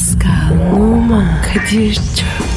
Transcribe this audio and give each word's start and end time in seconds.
Pascal, 0.00 0.72
Oman, 0.72 1.42
Kadir 1.42 1.94
çok 1.94 2.49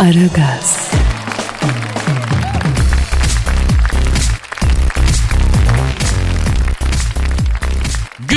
Aragaz, 0.00 0.90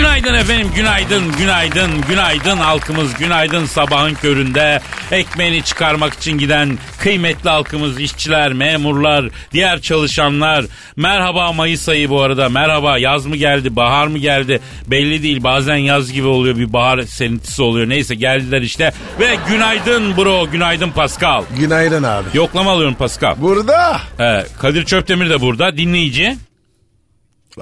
Günaydın 0.03 0.33
efendim, 0.33 0.71
günaydın, 0.75 1.31
günaydın, 1.37 2.01
günaydın 2.09 2.57
halkımız, 2.57 3.13
günaydın 3.13 3.65
sabahın 3.65 4.13
köründe 4.13 4.81
ekmeğini 5.11 5.63
çıkarmak 5.63 6.13
için 6.13 6.37
giden 6.37 6.77
kıymetli 6.99 7.49
halkımız, 7.49 7.99
işçiler, 7.99 8.53
memurlar, 8.53 9.29
diğer 9.53 9.81
çalışanlar. 9.81 10.65
Merhaba 10.95 11.53
Mayıs 11.53 11.89
ayı 11.89 12.09
bu 12.09 12.21
arada, 12.21 12.49
merhaba 12.49 12.97
yaz 12.97 13.25
mı 13.25 13.35
geldi, 13.35 13.75
bahar 13.75 14.07
mı 14.07 14.17
geldi 14.17 14.61
belli 14.87 15.23
değil. 15.23 15.43
Bazen 15.43 15.75
yaz 15.75 16.11
gibi 16.11 16.27
oluyor, 16.27 16.57
bir 16.57 16.73
bahar 16.73 17.01
serintisi 17.01 17.61
oluyor. 17.61 17.89
Neyse 17.89 18.15
geldiler 18.15 18.61
işte 18.61 18.91
ve 19.19 19.37
günaydın 19.49 20.17
bro, 20.17 20.51
günaydın 20.51 20.89
Pascal. 20.89 21.43
Günaydın 21.59 22.03
abi. 22.03 22.27
Yoklama 22.33 22.71
alıyorum 22.71 22.95
Pascal. 22.95 23.35
Burada. 23.37 24.01
Ee, 24.19 24.45
Kadir 24.61 24.85
Çöptemir 24.85 25.29
de 25.29 25.41
burada, 25.41 25.77
dinleyici. 25.77 26.37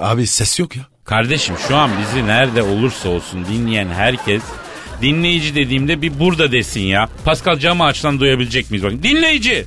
Abi 0.00 0.26
ses 0.26 0.58
yok 0.58 0.76
ya. 0.76 0.91
Kardeşim 1.04 1.54
şu 1.68 1.76
an 1.76 1.90
bizi 2.00 2.26
nerede 2.26 2.62
olursa 2.62 3.08
olsun 3.08 3.44
dinleyen 3.44 3.88
herkes 3.88 4.42
dinleyici 5.02 5.54
dediğimde 5.54 6.02
bir 6.02 6.18
burada 6.20 6.52
desin 6.52 6.80
ya. 6.80 7.08
Pascal 7.24 7.58
camı 7.58 7.84
açtan 7.84 8.20
duyabilecek 8.20 8.70
miyiz? 8.70 8.84
Bakın 8.84 9.02
dinleyici. 9.02 9.66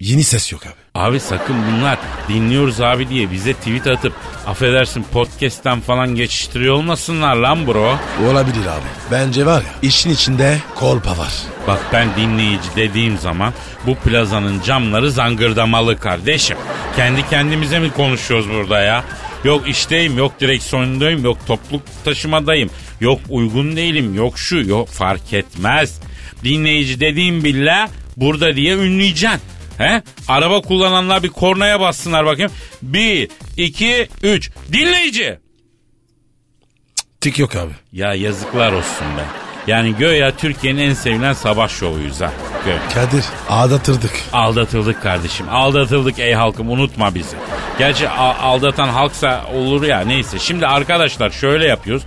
Yeni 0.00 0.24
ses 0.24 0.52
yok 0.52 0.62
abi. 0.66 1.04
Abi 1.04 1.20
sakın 1.20 1.56
bunlar 1.72 1.98
dinliyoruz 2.28 2.80
abi 2.80 3.08
diye 3.08 3.30
bize 3.32 3.52
tweet 3.54 3.86
atıp 3.86 4.12
affedersin 4.46 5.02
podcast'ten 5.12 5.80
falan 5.80 6.14
geçiştiriyor 6.14 6.74
olmasınlar 6.74 7.36
lan 7.36 7.66
bro. 7.66 7.98
Olabilir 8.30 8.66
abi. 8.66 8.86
Bence 9.10 9.46
var 9.46 9.62
ya 9.62 9.68
işin 9.82 10.10
içinde 10.10 10.58
kolpa 10.74 11.18
var. 11.18 11.32
Bak 11.66 11.80
ben 11.92 12.08
dinleyici 12.16 12.68
dediğim 12.76 13.18
zaman 13.18 13.52
bu 13.86 13.94
plazanın 13.94 14.60
camları 14.62 15.10
zangırdamalı 15.10 15.98
kardeşim. 15.98 16.56
Kendi 16.96 17.28
kendimize 17.28 17.78
mi 17.78 17.92
konuşuyoruz 17.92 18.48
burada 18.50 18.80
ya? 18.80 19.04
Yok 19.44 19.68
işteyim, 19.68 20.18
yok 20.18 20.40
direksiyondayım, 20.40 21.24
yok 21.24 21.38
topluluk 21.46 21.82
taşımadayım, 22.04 22.70
yok 23.00 23.20
uygun 23.28 23.76
değilim, 23.76 24.14
yok 24.14 24.38
şu, 24.38 24.56
yok 24.56 24.88
fark 24.88 25.32
etmez. 25.32 26.00
Dinleyici 26.44 27.00
dediğim 27.00 27.44
bile 27.44 27.88
burada 28.16 28.56
diye 28.56 28.74
ünleyeceksin. 28.74 29.40
He? 29.78 30.02
Araba 30.28 30.60
kullananlar 30.60 31.22
bir 31.22 31.28
kornaya 31.28 31.80
bassınlar 31.80 32.26
bakayım. 32.26 32.52
Bir, 32.82 33.28
iki, 33.56 34.08
üç. 34.22 34.50
Dinleyici. 34.72 35.38
Tik 37.20 37.38
yok 37.38 37.56
abi. 37.56 37.72
Ya 37.92 38.14
yazıklar 38.14 38.72
olsun 38.72 39.06
be. 39.16 39.43
Yani 39.66 39.96
göya 39.96 40.36
Türkiye'nin 40.36 40.88
en 40.88 40.94
sevilen 40.94 41.32
sabah 41.32 41.68
şovuyuz 41.68 42.20
ha. 42.20 42.32
Göya. 42.64 42.78
Kadir 42.94 43.24
aldatırdık. 43.48 44.10
Aldatıldık 44.32 45.02
kardeşim. 45.02 45.46
Aldatıldık 45.50 46.18
ey 46.18 46.32
halkım 46.32 46.70
unutma 46.70 47.14
bizi. 47.14 47.36
Gerçi 47.78 48.08
aldatan 48.08 48.88
halksa 48.88 49.44
olur 49.54 49.82
ya 49.82 50.00
neyse. 50.00 50.38
Şimdi 50.38 50.66
arkadaşlar 50.66 51.30
şöyle 51.30 51.66
yapıyoruz. 51.66 52.02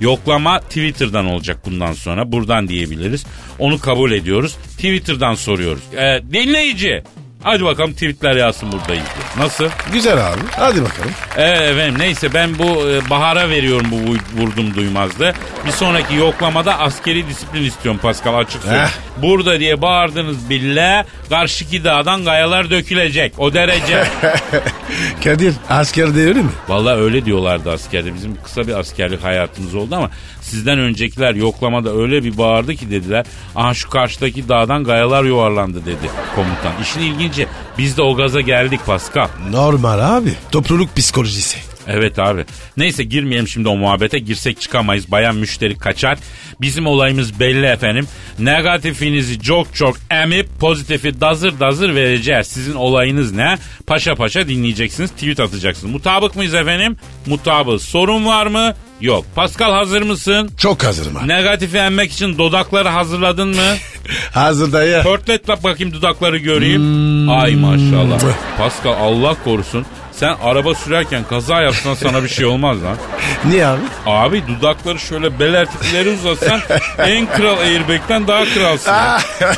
Yoklama 0.00 0.60
Twitter'dan 0.60 1.26
olacak 1.26 1.58
bundan 1.66 1.92
sonra. 1.92 2.32
Buradan 2.32 2.68
diyebiliriz. 2.68 3.26
Onu 3.58 3.80
kabul 3.80 4.12
ediyoruz. 4.12 4.54
Twitter'dan 4.54 5.34
soruyoruz. 5.34 5.82
Ee, 5.96 6.20
dinleyici. 6.32 7.02
Hadi 7.42 7.64
bakalım 7.64 7.92
tweetler 7.92 8.36
yazsın 8.36 8.72
buradayız 8.72 9.04
diye. 9.04 9.44
Nasıl? 9.46 9.68
Güzel 9.92 10.28
abi. 10.28 10.40
Hadi 10.56 10.82
bakalım. 10.82 11.10
Evet 11.36 11.60
efendim 11.60 11.94
neyse 11.98 12.34
ben 12.34 12.58
bu 12.58 12.88
e, 12.88 13.10
Bahar'a 13.10 13.48
veriyorum 13.50 13.86
bu 13.90 13.96
vu- 13.96 14.42
vurdum 14.42 14.74
duymazdı. 14.74 15.34
Bir 15.66 15.70
sonraki 15.70 16.14
yoklamada 16.14 16.78
askeri 16.78 17.26
disiplin 17.28 17.62
istiyorum 17.62 18.00
Pascal 18.02 18.38
açık 18.38 18.62
söyleyeyim. 18.62 18.84
Heh. 18.86 19.22
Burada 19.22 19.60
diye 19.60 19.82
bağırdınız 19.82 20.50
bile 20.50 21.04
karşıki 21.28 21.84
dağdan 21.84 22.24
kayalar 22.24 22.70
dökülecek 22.70 23.32
o 23.38 23.54
derece. 23.54 24.04
Kadir 25.24 25.54
askerde 25.70 26.20
öyle 26.26 26.42
mi? 26.42 26.50
Vallahi 26.68 26.96
öyle 27.00 27.24
diyorlardı 27.24 27.70
askerde. 27.72 28.14
Bizim 28.14 28.36
kısa 28.44 28.66
bir 28.66 28.78
askerlik 28.78 29.24
hayatımız 29.24 29.74
oldu 29.74 29.94
ama 29.96 30.10
sizden 30.40 30.78
öncekiler 30.78 31.34
yoklamada 31.34 31.96
öyle 31.96 32.24
bir 32.24 32.38
bağırdı 32.38 32.74
ki 32.74 32.90
dediler. 32.90 33.26
Aha 33.56 33.74
şu 33.74 33.90
karşıdaki 33.90 34.48
dağdan 34.48 34.84
kayalar 34.84 35.24
yuvarlandı 35.24 35.86
dedi 35.86 36.10
komutan. 36.34 36.72
İşin 36.82 37.00
ilginci 37.32 37.48
biz 37.78 37.96
de 37.96 38.02
o 38.02 38.14
gaza 38.14 38.40
geldik 38.40 38.86
Pascal. 38.86 39.28
Normal 39.50 40.16
abi. 40.16 40.34
Topluluk 40.50 40.96
psikolojisi. 40.96 41.58
Evet 41.88 42.18
abi. 42.18 42.44
Neyse 42.76 43.04
girmeyelim 43.04 43.48
şimdi 43.48 43.68
o 43.68 43.76
muhabbete. 43.76 44.18
Girsek 44.18 44.60
çıkamayız. 44.60 45.10
Bayan 45.10 45.36
müşteri 45.36 45.78
kaçar. 45.78 46.18
Bizim 46.60 46.86
olayımız 46.86 47.40
belli 47.40 47.66
efendim. 47.66 48.06
Negatifinizi 48.38 49.40
çok 49.40 49.74
çok 49.74 49.96
emip 50.10 50.48
pozitifi 50.60 51.20
dazır 51.20 51.60
dazır 51.60 51.94
vereceğiz. 51.94 52.46
Sizin 52.46 52.74
olayınız 52.74 53.32
ne? 53.32 53.58
Paşa 53.86 54.14
paşa 54.14 54.48
dinleyeceksiniz. 54.48 55.10
Tweet 55.10 55.40
atacaksınız. 55.40 55.92
Mutabık 55.92 56.36
mıyız 56.36 56.54
efendim? 56.54 56.96
Mutabız. 57.26 57.82
Sorun 57.82 58.26
var 58.26 58.46
mı? 58.46 58.74
Yok. 59.00 59.24
Pascal 59.34 59.72
hazır 59.72 60.02
mısın? 60.02 60.50
Çok 60.58 60.84
hazırım 60.84 61.16
abi. 61.16 61.28
Negatifi 61.28 61.76
emmek 61.78 62.12
için 62.12 62.38
dudakları 62.38 62.88
hazırladın 62.88 63.48
mı? 63.48 63.76
Hazır 64.32 64.72
dayı. 64.72 65.02
Pörtlet 65.02 65.48
bak 65.48 65.64
bakayım 65.64 65.92
dudakları 65.92 66.38
göreyim. 66.38 67.28
Ay 67.28 67.54
maşallah. 67.54 68.20
Pascal 68.58 68.92
Allah 68.92 69.36
korusun. 69.44 69.86
Sen 70.12 70.36
araba 70.42 70.74
sürerken 70.74 71.24
kaza 71.30 71.60
yapsan 71.62 71.94
sana 71.94 72.22
bir 72.24 72.28
şey 72.28 72.44
olmaz 72.46 72.82
lan. 72.82 72.96
Niye 73.50 73.66
abi? 73.66 73.80
Abi 74.06 74.42
dudakları 74.48 74.98
şöyle 74.98 75.38
belertip 75.38 75.84
ileri 75.92 76.10
uzatsan 76.10 76.60
en 76.98 77.26
kral 77.26 77.58
airbag'den 77.58 78.26
daha 78.28 78.44
kralsın. 78.44 78.90
ya. 78.92 79.20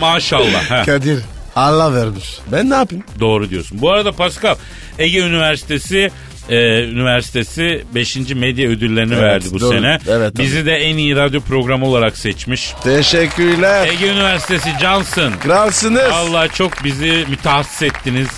Maşallah. 0.00 0.70
He. 0.70 0.84
Kadir 0.86 1.18
Allah 1.56 1.94
vermiş. 1.94 2.38
Ben 2.52 2.70
ne 2.70 2.74
yapayım? 2.74 3.04
Doğru 3.20 3.50
diyorsun. 3.50 3.78
Bu 3.80 3.92
arada 3.92 4.12
Pascal 4.12 4.54
Ege 4.98 5.18
Üniversitesi 5.18 6.10
e, 6.48 6.56
Üniversitesi 6.84 7.84
5. 7.94 8.16
medya 8.16 8.68
ödüllerini 8.70 9.14
Evet, 9.14 9.22
verdi 9.22 9.44
bu 9.52 9.60
doğru. 9.60 9.74
sene. 9.76 9.98
Evet, 10.08 10.38
Bizi 10.38 10.66
de 10.66 10.72
en 10.76 10.96
iyi 10.96 11.16
radyo 11.16 11.40
programı 11.40 11.86
olarak 11.86 12.16
seçmiş. 12.16 12.72
Teşekkürler. 12.84 13.88
Ege 13.88 14.06
Üniversitesi 14.08 14.70
Johnson. 14.80 15.32
Kralsınız. 15.42 16.12
Allah 16.12 16.48
çok 16.48 16.84
bizi 16.84 17.24
mütehassıs 17.30 17.82
ettiniz. 17.82 18.28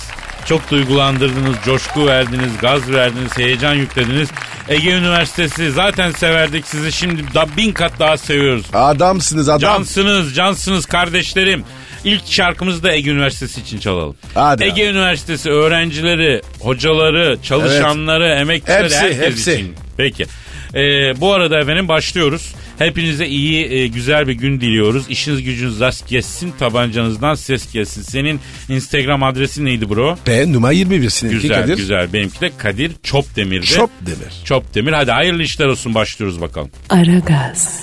Çok 0.49 0.71
duygulandırdınız, 0.71 1.57
coşku 1.65 2.07
verdiniz, 2.07 2.51
gaz 2.61 2.91
verdiniz, 2.93 3.39
heyecan 3.39 3.75
yüklediniz. 3.75 4.29
Ege 4.69 4.91
Üniversitesi 4.91 5.71
zaten 5.71 6.11
severdik 6.11 6.67
sizi 6.67 6.93
şimdi 6.93 7.35
da 7.35 7.47
bin 7.57 7.73
kat 7.73 7.93
daha 7.99 8.17
seviyoruz. 8.17 8.67
Adamsınız 8.73 9.49
adam. 9.49 9.61
Cansınız, 9.61 10.35
cansınız 10.35 10.87
kardeşlerim. 10.87 11.65
İlk 12.05 12.27
şarkımızı 12.27 12.83
da 12.83 12.93
Ege 12.93 13.11
Üniversitesi 13.11 13.61
için 13.61 13.79
çalalım. 13.79 14.17
Hadi 14.35 14.65
Ege 14.65 14.83
abi. 14.83 14.91
Üniversitesi 14.91 15.51
öğrencileri, 15.51 16.43
hocaları, 16.61 17.39
çalışanları, 17.43 18.29
emekçileri 18.29 18.83
Hepsi, 18.85 18.97
herkes 18.97 19.19
hepsi. 19.21 19.53
için. 19.53 19.75
Peki. 19.97 20.27
Ee, 20.75 21.21
bu 21.21 21.33
arada 21.33 21.59
efendim 21.61 21.89
başlıyoruz. 21.89 22.55
Hepinize 22.79 23.27
iyi, 23.27 23.67
e, 23.73 23.87
güzel 23.87 24.29
bir 24.29 24.33
gün 24.33 24.61
diliyoruz. 24.61 25.05
İşiniz 25.09 25.43
gücünüz 25.43 25.81
rast 25.81 26.09
gelsin, 26.09 26.53
tabancanızdan 26.59 27.35
ses 27.35 27.73
gelsin. 27.73 28.03
Senin 28.03 28.41
Instagram 28.69 29.23
adresin 29.23 29.65
neydi 29.65 29.91
bro? 29.91 30.19
P 30.25 30.53
numara 30.53 30.73
21 30.73 31.11
seninki 31.11 31.39
Güzel, 31.41 31.61
Kadir. 31.63 31.77
güzel. 31.77 32.13
Benimki 32.13 32.41
de 32.41 32.51
Kadir 32.59 32.93
Çopdemir'di. 33.03 33.67
Şop 33.67 33.91
demir. 34.01 34.33
Çopdemir. 34.45 34.93
Hadi 34.93 35.11
hayırlı 35.11 35.43
işler 35.43 35.67
olsun 35.67 35.95
başlıyoruz 35.95 36.41
bakalım. 36.41 36.71
Aragaz, 36.89 37.81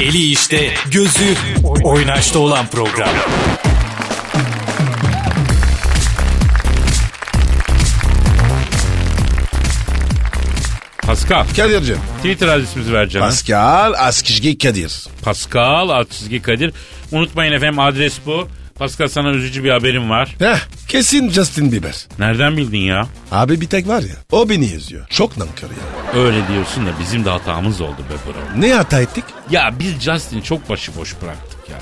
Eli 0.00 0.30
işte, 0.32 0.70
gözü 0.92 1.34
oynaşta 1.82 2.38
olan 2.38 2.66
program. 2.66 3.08
Pascal. 11.10 11.44
Kadir'cim. 11.56 11.98
Twitter 12.16 12.48
adresimizi 12.48 12.92
ver 12.92 13.08
canım. 13.08 13.26
Pascal 13.26 13.92
Askizgi 13.98 14.58
Kadir. 14.58 15.06
Pascal 15.22 15.88
alt 15.88 16.10
çizgi 16.10 16.42
Kadir. 16.42 16.72
Unutmayın 17.12 17.52
efendim 17.52 17.78
adres 17.78 18.18
bu. 18.26 18.48
Pascal 18.78 19.08
sana 19.08 19.30
üzücü 19.30 19.64
bir 19.64 19.70
haberim 19.70 20.10
var. 20.10 20.36
Heh, 20.38 20.58
kesin 20.88 21.30
Justin 21.30 21.72
Bieber. 21.72 22.06
Nereden 22.18 22.56
bildin 22.56 22.78
ya? 22.78 23.06
Abi 23.32 23.60
bir 23.60 23.66
tek 23.66 23.88
var 23.88 24.02
ya 24.02 24.14
o 24.32 24.48
beni 24.48 24.72
yazıyor. 24.72 25.06
Çok 25.08 25.36
nankör 25.36 25.68
ya. 25.68 26.20
Öyle 26.22 26.48
diyorsun 26.48 26.86
da 26.86 26.90
bizim 27.00 27.24
de 27.24 27.30
hatamız 27.30 27.80
oldu 27.80 27.98
be 28.10 28.14
bro. 28.26 28.60
Ne 28.60 28.72
hata 28.74 29.00
ettik? 29.00 29.24
Ya 29.50 29.74
biz 29.78 30.00
Justin'i 30.00 30.42
çok 30.42 30.68
başıboş 30.68 31.14
bıraktık 31.22 31.70
ya. 31.70 31.76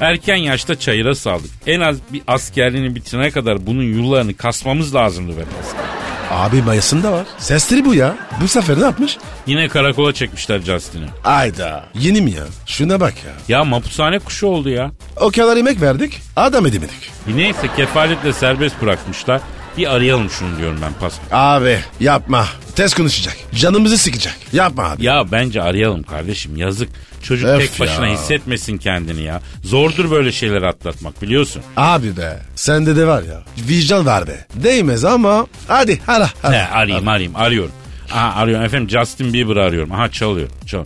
Erken 0.00 0.36
yaşta 0.36 0.78
çayıra 0.78 1.14
saldık. 1.14 1.50
En 1.66 1.80
az 1.80 1.96
bir 2.12 2.22
askerliğini 2.26 2.94
bitirene 2.94 3.30
kadar 3.30 3.66
bunun 3.66 3.82
yıllarını 3.82 4.36
kasmamız 4.36 4.94
lazımdı 4.94 5.36
be 5.36 5.42
Pascal. 5.44 6.03
Abi 6.34 6.62
mayasında 6.62 7.12
var. 7.12 7.26
Sesleri 7.38 7.84
bu 7.84 7.94
ya. 7.94 8.14
Bu 8.40 8.48
sefer 8.48 8.78
ne 8.80 8.84
yapmış? 8.84 9.16
Yine 9.46 9.68
karakola 9.68 10.12
çekmişler 10.12 10.60
Justin'i. 10.60 11.06
Ayda. 11.24 11.84
Yeni 11.94 12.20
mi 12.20 12.30
ya? 12.30 12.44
Şuna 12.66 13.00
bak 13.00 13.14
ya. 13.26 13.56
Ya 13.56 13.64
mapushane 13.64 14.18
kuşu 14.18 14.46
oldu 14.46 14.68
ya. 14.68 14.90
O 15.20 15.30
kadar 15.30 15.56
emek 15.56 15.80
verdik. 15.80 16.20
Adam 16.36 16.66
edemedik. 16.66 17.10
Neyse 17.34 17.68
kefaletle 17.76 18.32
serbest 18.32 18.82
bırakmışlar. 18.82 19.40
Bir 19.78 19.94
arayalım 19.94 20.30
şunu 20.30 20.58
diyorum 20.58 20.78
ben 20.82 20.92
Pascal. 21.00 21.56
Abi 21.56 21.78
yapma. 22.00 22.46
Tez 22.76 22.94
konuşacak. 22.94 23.36
Canımızı 23.54 23.98
sıkacak. 23.98 24.34
Yapma 24.52 24.84
abi. 24.84 25.04
Ya 25.04 25.32
bence 25.32 25.62
arayalım 25.62 26.02
kardeşim 26.02 26.56
yazık. 26.56 26.88
Çocuk 27.24 27.48
Öf 27.48 27.60
tek 27.60 27.80
başına 27.80 28.06
ya. 28.06 28.14
hissetmesin 28.14 28.78
kendini 28.78 29.22
ya. 29.22 29.40
Zordur 29.62 30.10
böyle 30.10 30.32
şeyleri 30.32 30.66
atlatmak 30.66 31.22
biliyorsun. 31.22 31.62
Abi 31.76 32.16
be. 32.16 32.38
Sende 32.54 32.96
de 32.96 33.06
var 33.06 33.22
ya. 33.22 33.42
Vicdan 33.68 34.06
var 34.06 34.26
be. 34.26 34.46
Değmez 34.54 35.04
ama. 35.04 35.46
Hadi 35.68 36.00
ara. 36.08 36.28
ara. 36.42 36.52
He, 36.52 36.68
arayayım 36.74 37.08
arayayım 37.08 37.36
arıyorum. 37.36 37.72
Aha 38.12 38.40
arıyorum 38.42 38.64
efendim 38.64 38.90
Justin 38.90 39.32
Bieber 39.32 39.56
arıyorum. 39.56 39.92
Aha 39.92 40.10
çalıyor. 40.10 40.48
Çal. 40.66 40.84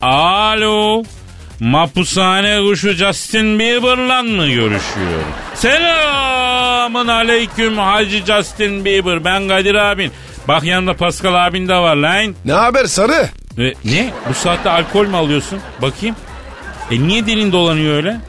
Alo. 0.00 1.02
Mapushane 1.60 2.60
kuşu 2.60 2.92
Justin 2.92 3.58
Bieber'la 3.58 4.22
mı 4.22 4.46
görüşüyorum? 4.46 5.26
Selamın 5.54 7.08
aleyküm 7.08 7.78
Hacı 7.78 8.24
Justin 8.26 8.84
Bieber. 8.84 9.24
Ben 9.24 9.48
Kadir 9.48 9.74
abin. 9.74 10.12
Bak 10.48 10.64
yanında 10.64 10.94
Pascal 10.94 11.46
abin 11.46 11.68
de 11.68 11.74
var 11.74 11.96
lan. 11.96 12.34
Ne 12.44 12.52
haber 12.52 12.84
sarı? 12.84 13.28
E, 13.58 13.62
ne? 13.84 14.10
Bu 14.28 14.34
saatte 14.34 14.70
alkol 14.70 15.06
mü 15.06 15.16
alıyorsun? 15.16 15.58
Bakayım. 15.82 16.16
E 16.90 17.00
niye 17.00 17.26
dilin 17.26 17.52
dolanıyor 17.52 17.94
öyle? 17.94 18.20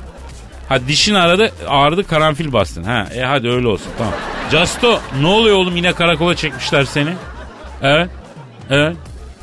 Ha 0.70 0.88
dişin 0.88 1.14
aradı 1.14 1.52
ağrıdı 1.68 2.08
karanfil 2.08 2.54
bastın. 2.54 2.84
Ha 2.84 3.08
e 3.16 3.22
hadi 3.22 3.50
öyle 3.50 3.68
olsun 3.68 3.92
tamam. 3.98 4.14
Justo 4.52 5.00
ne 5.22 5.28
oluyor 5.28 5.56
oğlum 5.56 5.76
yine 5.76 5.94
karakola 5.94 6.36
çekmişler 6.36 6.84
seni. 6.84 7.14
Evet. 7.82 8.10
Evet. 8.70 8.98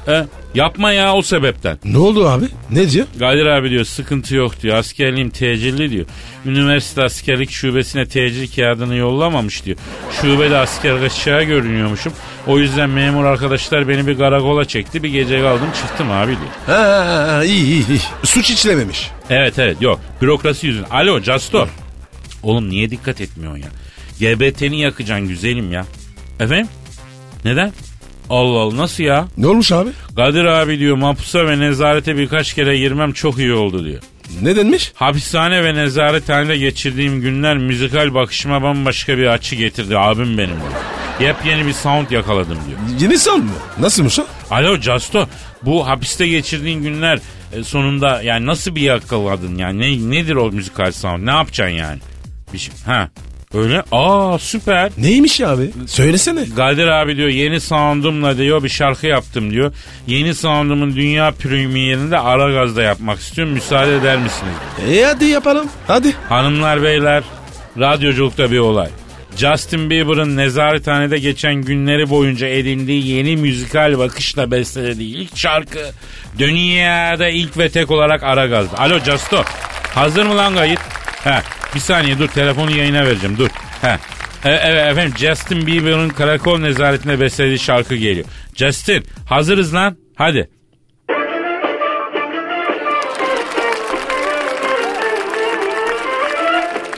Evet. 0.07 0.27
Yapma 0.55 0.93
ya 0.93 1.15
o 1.15 1.23
sebepten. 1.23 1.79
Ne 1.85 1.99
oldu 1.99 2.29
abi? 2.29 2.45
Ne 2.71 2.91
diyor? 2.91 3.07
Kadir 3.19 3.47
abi 3.47 3.71
diyor 3.71 3.85
sıkıntı 3.85 4.35
yok 4.35 4.63
diyor. 4.63 4.77
Askerliğim 4.77 5.31
tecilli 5.31 5.91
diyor. 5.91 6.07
Üniversite 6.47 7.03
askerlik 7.03 7.51
şubesine 7.51 8.07
tecil 8.07 8.55
kağıdını 8.57 8.97
yollamamış 8.97 9.65
diyor. 9.65 9.77
Şubede 10.21 10.57
asker 10.57 11.01
kaçağı 11.01 11.43
görünüyormuşum. 11.43 12.13
O 12.47 12.59
yüzden 12.59 12.91
memur 12.91 13.25
arkadaşlar 13.25 13.89
beni 13.89 14.07
bir 14.07 14.19
karakola 14.19 14.65
çekti. 14.65 15.03
Bir 15.03 15.09
gece 15.09 15.41
kaldım 15.41 15.69
çıktım 15.83 16.11
abi 16.11 16.31
diyor. 16.31 16.79
Ha, 16.79 16.85
ha, 16.85 17.33
ha, 17.33 17.45
iyi 17.45 17.65
iyi 17.65 17.89
iyi. 17.89 18.01
Suç 18.25 18.51
işlememiş. 18.51 19.11
Evet 19.31 19.59
evet 19.59 19.83
yok 19.83 20.01
bürokrasi 20.23 20.67
yüzünden. 20.67 20.91
Alo 20.91 21.21
Castor. 21.23 21.69
Oğlum 22.43 22.69
niye 22.71 22.91
dikkat 22.91 23.21
etmiyorsun 23.21 23.63
ya? 23.63 23.69
GBT'ni 24.21 24.81
yakacaksın 24.81 25.29
güzelim 25.29 25.73
ya. 25.73 25.87
Efendim? 26.41 26.69
Neden? 27.45 27.73
Allah 28.31 28.59
Allah 28.59 28.77
nasıl 28.77 29.05
ya? 29.05 29.29
Ne 29.37 29.47
olmuş 29.47 29.73
abi? 29.73 29.91
Kadir 30.17 30.45
abi 30.45 30.79
diyor 30.79 30.97
mapusa 30.97 31.47
ve 31.47 31.59
nezarete 31.61 32.17
birkaç 32.17 32.55
kere 32.55 32.79
girmem 32.79 33.13
çok 33.13 33.39
iyi 33.39 33.53
oldu 33.53 33.85
diyor. 33.85 34.03
Ne 34.43 34.57
denmiş? 34.57 34.93
Hapishane 34.95 35.65
ve 35.65 35.75
nezarethanede 35.75 36.59
geçirdiğim 36.59 37.21
günler 37.21 37.59
müzikal 37.59 38.15
bakışıma 38.15 38.63
bambaşka 38.63 39.19
bir 39.19 39.27
açı 39.27 39.57
getirdi 39.57 39.99
abim 39.99 40.39
benim. 40.39 40.57
Yepyeni 41.21 41.67
bir 41.67 41.73
sound 41.73 42.11
yakaladım 42.11 42.59
diyor. 42.69 43.01
Yeni 43.01 43.19
son 43.19 43.45
mu? 43.45 43.53
Nasılmış 43.79 44.19
o? 44.19 44.27
Alo 44.51 44.81
Casto 44.81 45.29
bu 45.63 45.87
hapiste 45.89 46.29
geçirdiğin 46.29 46.83
günler 46.83 47.19
e, 47.53 47.65
sonunda 47.65 48.23
yani 48.23 48.47
nasıl 48.47 48.75
bir 48.75 48.81
yakaladın 48.81 49.57
yani 49.57 49.81
ne, 49.81 50.17
nedir 50.17 50.35
o 50.35 50.53
müzikal 50.53 50.93
sound 50.93 51.27
ne 51.27 51.31
yapacaksın 51.31 51.77
yani? 51.77 51.99
Bir 52.53 52.59
şey, 52.59 52.75
ha 52.87 53.09
öyle 53.55 53.83
aa 53.93 54.39
süper. 54.39 54.91
Neymiş 54.99 55.41
abi? 55.41 55.71
Söylesene. 55.87 56.45
Kadir 56.57 56.87
abi 56.87 57.17
diyor 57.17 57.29
yeni 57.29 57.61
soundumla 57.61 58.39
diyor 58.39 58.63
bir 58.63 58.69
şarkı 58.69 59.07
yaptım 59.07 59.51
diyor. 59.51 59.73
Yeni 60.07 60.35
soundumun 60.35 60.97
dünya 60.97 61.31
premierinde 61.31 62.19
Aragaz'da 62.19 62.83
yapmak 62.83 63.19
istiyorum 63.19 63.55
müsaade 63.55 63.97
eder 63.97 64.17
misiniz? 64.19 64.55
E 64.91 65.05
hadi 65.05 65.25
yapalım. 65.25 65.67
Hadi. 65.87 66.13
Hanımlar 66.29 66.83
beyler 66.83 67.25
radyoculukta 67.79 68.51
bir 68.51 68.59
olay. 68.59 68.89
Justin 69.37 69.91
Bieber'ın 69.91 70.37
nezarethanede 70.37 71.19
geçen 71.19 71.55
günleri 71.55 72.11
boyunca 72.11 72.47
edindiği 72.47 73.07
yeni 73.07 73.37
müzikal 73.37 73.99
bakışla 73.99 74.51
bestelediği 74.51 75.17
ilk 75.17 75.37
şarkı 75.37 75.91
dünyada 76.39 77.29
ilk 77.29 77.59
ve 77.59 77.69
tek 77.69 77.91
olarak 77.91 78.23
Aragaz'da. 78.23 78.79
Alo 78.79 78.99
Justo 78.99 79.43
hazır 79.95 80.27
mı 80.27 80.37
lan 80.37 80.55
kayıt? 80.55 80.81
He, 81.25 81.43
bir 81.75 81.81
saniye 81.81 82.19
dur 82.19 82.29
telefonu 82.29 82.71
yayına 82.71 83.05
vereceğim 83.05 83.39
dur. 83.39 83.49
He. 83.83 83.99
E, 84.45 84.51
evet 84.51 84.93
efendim 84.93 85.15
Justin 85.19 85.67
Bieber'ın 85.67 86.09
karakol 86.09 86.59
nezaretinde 86.59 87.21
bestelediği 87.21 87.59
şarkı 87.59 87.95
geliyor. 87.95 88.27
Justin 88.55 89.05
hazırız 89.29 89.75
lan 89.75 89.97
hadi. 90.17 90.51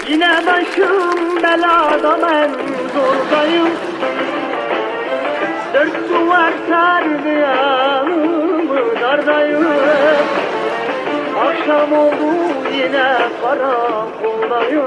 Yine 0.08 0.46
başım 0.46 1.42
belada 1.42 2.18
ben 2.22 2.50
zordayım 2.94 3.68
Dört 5.74 6.10
duvar 6.10 6.52
sardı 6.68 7.28
yanımı 7.28 9.00
dardayım 9.00 9.66
Akşam 11.38 11.92
oldu 11.92 12.55
yine 12.86 13.18
karakoldayım 13.42 14.84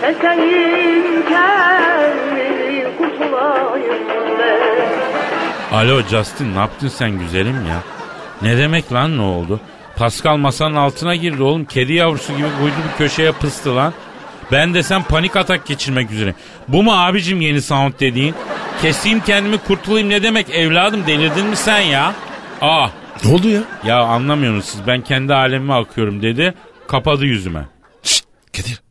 Keseyim 0.00 1.28
kendimi 1.28 2.96
kurtulayım 2.98 4.02
Alo 5.72 6.02
Justin 6.10 6.54
ne 6.54 6.58
yaptın 6.58 6.88
sen 6.88 7.10
güzelim 7.10 7.66
ya? 7.68 7.78
Ne 8.42 8.58
demek 8.58 8.92
lan 8.92 9.18
ne 9.18 9.22
oldu? 9.22 9.60
Pascal 9.96 10.36
masanın 10.36 10.76
altına 10.76 11.14
girdi 11.14 11.42
oğlum. 11.42 11.64
Kedi 11.64 11.92
yavrusu 11.92 12.36
gibi 12.36 12.48
koydu 12.60 12.74
bir 12.92 12.98
köşeye 12.98 13.32
pıstı 13.32 13.76
lan. 13.76 13.92
Ben 14.52 14.74
de 14.74 14.82
sen 14.82 15.02
panik 15.02 15.36
atak 15.36 15.66
geçirmek 15.66 16.10
üzere. 16.10 16.34
Bu 16.68 16.82
mu 16.82 16.92
abicim 16.92 17.40
yeni 17.40 17.62
sound 17.62 17.92
dediğin? 18.00 18.34
Keseyim 18.82 19.20
kendimi 19.20 19.58
kurtulayım 19.58 20.08
ne 20.08 20.22
demek 20.22 20.50
evladım 20.50 21.06
delirdin 21.06 21.46
mi 21.46 21.56
sen 21.56 21.80
ya? 21.80 22.12
Ah 22.60 22.90
Ne 23.24 23.30
oldu 23.34 23.48
ya? 23.48 23.60
ya 23.84 24.00
anlamıyorsunuz 24.00 24.64
siz 24.64 24.80
ben 24.86 25.00
kendi 25.00 25.34
alemime 25.34 25.74
akıyorum 25.74 26.22
dedi. 26.22 26.54
Kapadı 26.88 27.24
yüzüme. 27.24 27.66
Şşt 28.02 28.24
Kadir. 28.56 28.82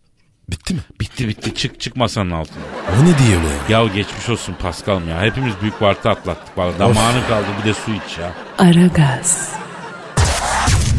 Bitti 0.49 0.73
mi? 0.73 0.79
Bitti 1.01 1.27
bitti 1.27 1.55
çık 1.55 1.79
çık 1.79 1.95
masanın 1.95 2.31
altına. 2.31 2.63
O 2.99 3.01
ne 3.05 3.05
diyor 3.17 3.41
öyle 3.41 3.73
ya? 3.73 3.79
Ya 3.81 3.87
geçmiş 3.87 4.29
olsun 4.29 4.55
Pascal'ım 4.61 5.09
ya. 5.09 5.21
Hepimiz 5.21 5.53
büyük 5.61 5.81
vartı 5.81 6.09
atlattık. 6.09 6.57
Vallahi 6.57 6.79
Damağını 6.79 7.27
kaldı 7.27 7.45
bir 7.61 7.69
de 7.69 7.73
su 7.73 7.91
iç 7.91 8.17
ya. 8.19 8.31
Aragaz, 8.59 9.49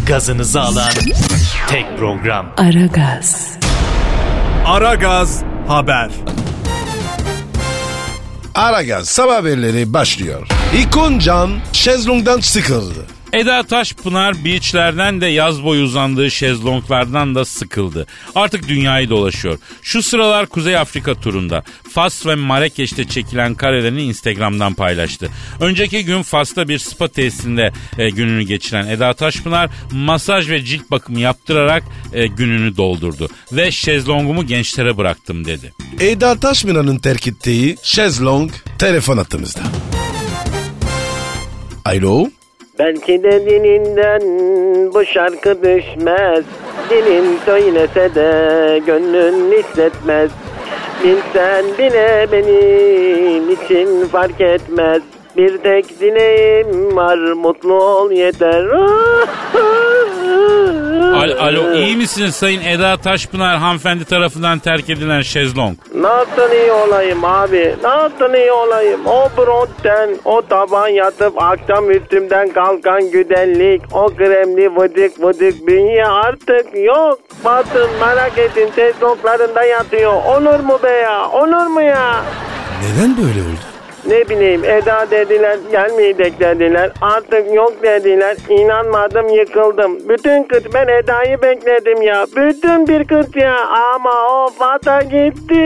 Gazınızı 0.07 0.61
alan 0.61 0.91
tek 1.69 1.99
program. 1.99 2.47
Aragaz, 2.57 3.59
Aragaz 4.67 5.43
Haber. 5.69 6.11
Aragaz 8.55 9.09
sabah 9.09 9.37
haberleri 9.37 9.93
başlıyor. 9.93 10.49
İkon 10.79 11.19
Can 11.19 11.51
şezlongdan 11.73 12.41
sıkıldı. 12.41 13.07
Eda 13.33 13.63
Taşpınar 13.63 14.45
beachlerden 14.45 15.21
de 15.21 15.27
yaz 15.27 15.65
boyu 15.65 15.85
uzandığı 15.85 16.31
şezlonglardan 16.31 17.35
da 17.35 17.45
sıkıldı. 17.45 18.07
Artık 18.35 18.69
dünyayı 18.69 19.11
dolaşıyor. 19.11 19.59
Şu 19.83 20.03
sıralar 20.03 20.47
Kuzey 20.47 20.77
Afrika 20.77 21.15
turunda. 21.15 21.65
Fas 21.93 22.27
ve 22.27 22.35
Marrakeş'te 22.35 23.05
çekilen 23.05 23.55
karelerini 23.55 24.03
Instagram'dan 24.03 24.75
paylaştı. 24.75 25.31
Önceki 25.61 26.05
gün 26.05 26.23
Fas'ta 26.23 26.69
bir 26.69 26.79
spa 26.79 27.09
tesisinde 27.09 27.73
e, 27.99 28.11
gününü 28.11 28.43
geçiren 28.43 28.87
Eda 28.87 29.13
Taşpınar 29.15 29.71
masaj 29.93 30.51
ve 30.51 30.65
cilt 30.65 30.91
bakımı 30.91 31.21
yaptırarak 31.21 31.83
e, 32.13 32.27
gününü 32.27 32.77
doldurdu. 32.77 33.29
Ve 33.53 33.71
şezlongumu 33.71 34.47
gençlere 34.47 34.97
bıraktım 34.97 35.45
dedi. 35.45 35.73
Eda 36.01 36.41
Taşmina'nın 36.41 36.99
terk 36.99 37.29
ettiği 37.29 37.77
şezlong 37.83 38.51
telefon 38.79 39.17
hattımızda. 39.17 39.61
Alo? 41.85 42.29
Belki 42.83 43.23
de 43.23 43.47
dilinden 43.47 44.23
bu 44.95 45.05
şarkı 45.05 45.63
düşmez. 45.63 46.45
Dilim 46.91 47.39
söylese 47.45 48.15
de 48.15 48.79
gönlün 48.87 49.53
hissetmez. 49.53 50.31
Bilsen 51.05 51.65
bile 51.79 52.27
benim 52.33 53.51
için 53.51 54.07
fark 54.07 54.41
etmez 54.41 55.03
Bir 55.37 55.59
tek 55.59 56.01
dileğim 56.01 56.97
var 56.97 57.17
mutlu 57.19 57.75
ol 57.85 58.11
yeter 58.11 58.65
Al- 61.15 61.39
Alo 61.39 61.73
iyi 61.73 61.97
misiniz 61.97 62.35
Sayın 62.37 62.61
Eda 62.63 62.97
Taşpınar 62.97 63.57
hanımefendi 63.59 64.05
tarafından 64.05 64.59
terk 64.59 64.91
edilen 64.91 65.21
şezlong? 65.21 65.77
Nasıl 65.95 66.53
iyi 66.53 66.73
olayım 66.73 67.25
abi? 67.25 67.75
Nasıl 67.83 68.35
iyi 68.35 68.53
olayım? 68.53 69.07
O 69.07 69.29
bronten, 69.37 70.11
o 70.25 70.43
taban 70.43 70.89
yatıp 70.89 71.43
akşam 71.43 71.91
üstümden 71.91 72.49
kalkan 72.49 73.11
güzellik, 73.11 73.83
o 73.93 74.07
kremli 74.09 74.77
vıcık 74.77 75.25
vıcık 75.25 75.67
bünye 75.67 76.07
artık 76.07 76.67
yok. 76.75 77.19
Bakın 77.45 77.89
merak 78.01 78.39
edin 78.39 78.69
sezonlarında 78.75 79.63
yatıyor. 79.65 80.13
Olur 80.25 80.61
mu 80.61 80.79
be 80.83 80.91
ya? 80.91 81.31
Olur 81.31 81.67
mu 81.67 81.83
ya? 81.83 82.23
Neden 82.83 83.17
böyle 83.17 83.41
oldu? 83.41 83.63
Ne 84.07 84.29
bileyim 84.29 84.65
Eda 84.65 85.11
dediler 85.11 85.59
gelmeyecek 85.71 86.41
dediler 86.41 86.91
artık 87.01 87.55
yok 87.55 87.73
dediler. 87.83 88.37
İnanmadım 88.49 89.29
yıkıldım. 89.29 90.09
Bütün 90.09 90.43
kız 90.45 90.63
ben 90.75 90.89
Eda'yı 90.89 91.43
bekledim 91.43 92.03
ya. 92.03 92.27
Bütün 92.37 92.89
bir 92.89 93.05
kız 93.05 93.37
ya. 93.37 93.67
Ama 93.95 94.13
o 94.31 94.51
fata 94.59 95.03
gitti. 95.03 95.63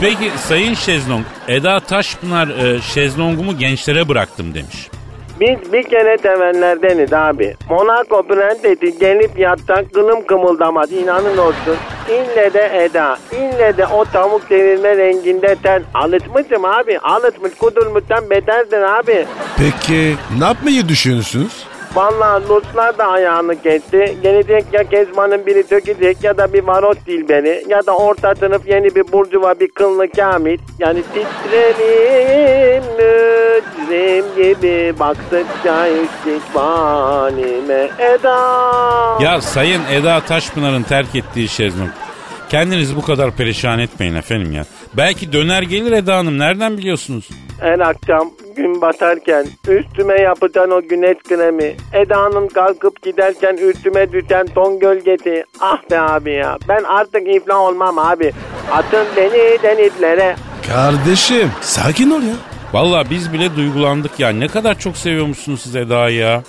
Peki 0.00 0.30
Sayın 0.38 0.74
Şezlong 0.74 1.24
Eda 1.48 1.80
Taşpınar 1.80 2.48
e, 2.48 2.80
şezlongumu 2.80 3.58
gençlere 3.58 4.08
bıraktım 4.08 4.54
demiş. 4.54 4.99
Biz 5.40 5.72
bir 5.72 5.82
kere 5.82 6.16
tevenlerdeniz 6.16 7.12
abi. 7.12 7.54
Monaco 7.70 8.22
prensesi 8.22 8.98
gelip 8.98 9.38
yatsak 9.38 9.94
kılım 9.94 10.26
kımıldamaz 10.26 10.92
inanın 10.92 11.36
olsun. 11.36 11.76
İlle 12.08 12.54
de 12.54 12.84
Eda, 12.84 13.18
ille 13.32 13.76
de 13.76 13.86
o 13.86 14.04
tavuk 14.04 14.50
devirme 14.50 14.96
renginde 14.96 15.56
ten. 15.62 15.82
Alışmışım 15.94 16.64
abi, 16.64 16.98
alışmış 16.98 17.54
kudurmuştan 17.54 18.30
beterdir 18.30 18.82
abi. 18.82 19.26
Peki 19.58 20.14
ne 20.38 20.44
yapmayı 20.44 20.88
düşünüyorsunuz? 20.88 21.66
Vallahi 21.94 22.42
Ruslar 22.48 22.98
da 22.98 23.06
ayağını 23.06 23.62
kesti. 23.62 24.16
Gelecek 24.22 24.64
ya 24.72 24.84
Kezban'ın 24.84 25.46
biri 25.46 25.62
tökecek 25.62 26.24
ya 26.24 26.38
da 26.38 26.52
bir 26.52 26.62
varot 26.62 27.06
dilberi 27.06 27.64
ya 27.68 27.86
da 27.86 27.96
orta 27.96 28.34
sınıf 28.34 28.68
yeni 28.68 28.94
bir 28.94 29.12
burcuva 29.12 29.60
bir 29.60 29.68
kıllı 29.68 30.10
kamil. 30.10 30.58
Yani 30.78 31.02
titrerim 31.02 32.84
mücrim 32.98 34.24
gibi 34.36 34.94
baktıkça 34.98 35.86
istikbalime 35.86 37.88
Eda. 37.98 38.38
Ya 39.20 39.40
Sayın 39.40 39.82
Eda 39.90 40.20
Taşpınar'ın 40.20 40.82
terk 40.82 41.14
ettiği 41.14 41.48
şezlong. 41.48 41.90
Kendinizi 42.48 42.96
bu 42.96 43.02
kadar 43.02 43.30
perişan 43.30 43.78
etmeyin 43.78 44.14
efendim 44.14 44.52
ya. 44.52 44.64
Belki 44.96 45.32
döner 45.32 45.62
gelir 45.62 45.92
Eda 45.92 46.16
Hanım 46.16 46.38
nereden 46.38 46.78
biliyorsunuz? 46.78 47.28
Her 47.60 47.78
akşam 47.78 48.30
gün 48.56 48.80
batarken 48.80 49.46
üstüme 49.68 50.20
yapılan 50.20 50.70
o 50.70 50.82
güneş 50.82 51.16
kremi, 51.28 51.76
Eda'nın 51.92 52.48
kalkıp 52.48 53.02
giderken 53.02 53.56
üstüme 53.56 54.12
düşen 54.12 54.46
ton 54.46 54.78
gölgesi. 54.78 55.44
Ah 55.60 55.90
be 55.90 56.00
abi 56.00 56.32
ya 56.32 56.58
ben 56.68 56.82
artık 56.84 57.34
iflah 57.36 57.56
olmam 57.60 57.98
abi. 57.98 58.32
Atın 58.72 59.06
beni 59.16 59.62
denizlere. 59.62 60.36
Kardeşim 60.68 61.50
sakin 61.60 62.10
ol 62.10 62.22
ya. 62.22 62.34
Vallahi 62.72 63.10
biz 63.10 63.32
bile 63.32 63.56
duygulandık 63.56 64.20
ya. 64.20 64.28
Ne 64.28 64.48
kadar 64.48 64.78
çok 64.78 64.96
seviyormuşsunuz 64.96 65.60
siz 65.60 65.76
Eda'yı 65.76 66.16
ya. 66.16 66.42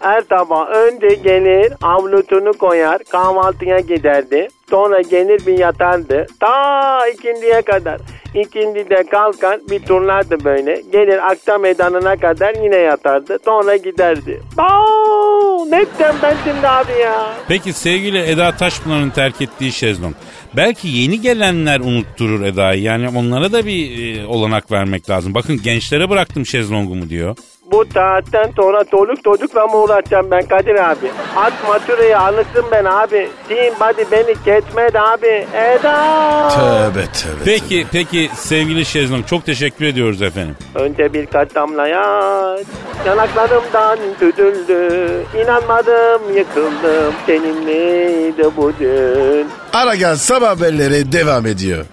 Her 0.00 0.22
sabah 0.28 0.68
önce 0.68 1.14
gelir 1.14 1.72
avlusunu 1.82 2.52
koyar 2.52 2.98
kahvaltıya 3.04 3.80
giderdi. 3.80 4.48
Sonra 4.70 5.00
gelir 5.00 5.46
bir 5.46 5.58
yatardı. 5.58 6.26
Ta 6.40 7.08
ikindiye 7.08 7.62
kadar. 7.62 8.00
İkindide 8.34 9.02
kalkar 9.10 9.60
bir 9.70 9.80
turlardı 9.80 10.44
böyle. 10.44 10.82
Gelir 10.92 11.30
akşam 11.30 11.64
edanına 11.64 12.16
kadar 12.16 12.54
yine 12.54 12.76
yatardı. 12.76 13.38
Sonra 13.44 13.76
giderdi. 13.76 14.40
Aa, 14.58 15.64
ne 15.68 15.84
ben 16.22 16.36
şimdi 16.44 16.68
abi 16.68 16.92
ya? 17.02 17.32
Peki 17.48 17.72
sevgili 17.72 18.18
Eda 18.18 18.56
Taşpınar'ın 18.56 19.10
terk 19.10 19.40
ettiği 19.42 19.72
şezlong. 19.72 20.14
Belki 20.56 20.88
yeni 20.88 21.20
gelenler 21.20 21.80
unutturur 21.80 22.42
Eda'yı. 22.44 22.82
Yani 22.82 23.08
onlara 23.18 23.52
da 23.52 23.66
bir 23.66 24.16
e, 24.16 24.26
olanak 24.26 24.72
vermek 24.72 25.10
lazım. 25.10 25.34
Bakın 25.34 25.60
gençlere 25.64 26.10
bıraktım 26.10 26.46
şezlongumu 26.46 27.08
diyor. 27.08 27.36
Bu 27.72 27.84
saatten 27.94 28.52
sonra 28.56 28.84
çoluk 28.84 29.24
çocukla 29.24 29.66
mı 29.66 29.76
uğraşacağım 29.76 30.30
ben 30.30 30.46
Kadir 30.46 30.74
abi? 30.90 31.10
At 31.36 31.52
maturayı 31.68 32.18
alırsın 32.18 32.64
ben 32.72 32.84
abi. 32.84 33.28
Team 33.48 33.74
body 33.80 34.02
beni 34.12 34.34
geçmedi 34.44 35.00
abi. 35.00 35.46
Eda. 35.54 36.48
Tövbe 36.48 37.04
tövbe. 37.06 37.44
Peki 37.44 37.86
peki 37.92 38.30
sevgili 38.34 38.84
şezlong 38.84 39.26
çok 39.26 39.46
teşekkür 39.46 39.84
ediyoruz 39.84 40.22
efendim. 40.22 40.56
Önce 40.74 41.12
birkaç 41.12 41.54
damla 41.54 41.86
yaş 41.88 42.60
yanaklarımdan 43.06 43.98
tüdüldü. 44.20 45.10
İnanmadım 45.42 46.36
yıkıldım 46.36 47.14
seninleydi 47.26 48.44
bu 48.56 48.72
dün. 48.80 49.46
Ara 49.72 49.94
gel 49.94 50.16
sabah 50.16 50.48
haberleri 50.48 51.12
devam 51.12 51.46
ediyor. 51.46 51.84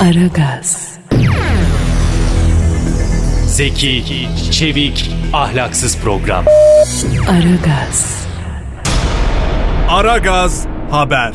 Aragaz, 0.00 0.87
Zeki, 3.58 4.28
çevik, 4.52 5.10
ahlaksız 5.32 5.98
program. 5.98 6.44
Aragaz, 7.28 8.26
Aragaz 9.88 10.66
Haber. 10.90 11.32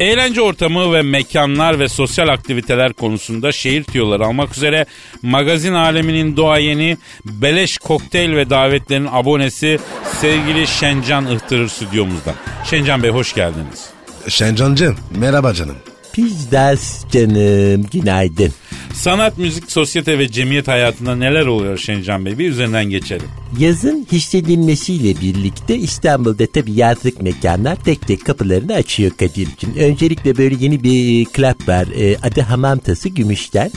Eğlence 0.00 0.40
ortamı 0.40 0.92
ve 0.92 1.02
mekanlar 1.02 1.78
ve 1.78 1.88
sosyal 1.88 2.28
aktiviteler 2.28 2.92
konusunda 2.92 3.52
şehir 3.52 3.84
tüyoları 3.84 4.26
almak 4.26 4.56
üzere 4.56 4.86
magazin 5.22 5.74
aleminin 5.74 6.36
doğayeni, 6.36 6.96
beleş 7.24 7.78
kokteyl 7.78 8.36
ve 8.36 8.50
davetlerin 8.50 9.08
abonesi 9.12 9.78
sevgili 10.20 10.66
Şencan 10.66 11.26
Ihtırır 11.26 11.68
stüdyomuzda. 11.68 12.34
Şencan 12.64 13.02
Bey 13.02 13.10
hoş 13.10 13.34
geldiniz. 13.34 13.90
Şencancığım 14.28 14.96
merhaba 15.18 15.54
canım. 15.54 15.76
Pizdas 16.12 17.04
canım 17.12 17.86
günaydın. 17.92 18.52
Sanat, 18.92 19.38
müzik, 19.38 19.72
sosyete 19.72 20.18
ve 20.18 20.28
cemiyet 20.28 20.68
hayatında 20.68 21.16
neler 21.16 21.46
oluyor 21.46 21.78
Şencan 21.78 22.24
Bey? 22.24 22.38
Bir 22.38 22.50
üzerinden 22.50 22.84
geçelim. 22.84 23.26
Yazın 23.58 24.06
hissedilmesiyle 24.12 25.20
birlikte 25.20 25.76
İstanbul'da 25.76 26.46
tabii 26.46 26.72
yazlık 26.72 27.22
mekanlar 27.22 27.76
tek 27.76 28.06
tek 28.06 28.24
kapılarını 28.24 28.74
açıyor 28.74 29.10
Kadir'cim. 29.10 29.74
Öncelikle 29.78 30.38
böyle 30.38 30.56
yeni 30.60 30.82
bir 30.82 31.24
club 31.24 31.68
var. 31.68 31.86
Ee, 31.96 32.16
adı 32.22 32.40
Hamam 32.40 32.78
Tası 32.78 33.08
Gümüşten. 33.08 33.70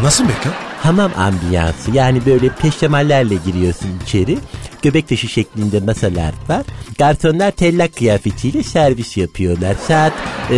O 0.00 0.04
nasıl 0.04 0.24
mekan? 0.24 0.69
Hamam 0.82 1.10
ambiyansı 1.16 1.90
yani 1.90 2.26
böyle 2.26 2.48
peştemallerle 2.48 3.34
giriyorsun 3.46 3.88
içeri. 4.04 4.38
Göbek 4.82 5.08
taşı 5.08 5.28
şeklinde 5.28 5.80
masalar 5.80 6.32
var. 6.48 6.62
Garsonlar 6.98 7.50
tellak 7.50 7.96
kıyafetiyle 7.96 8.62
servis 8.62 9.16
yapıyorlar. 9.16 9.76
Saat 9.88 10.12
e, 10.50 10.56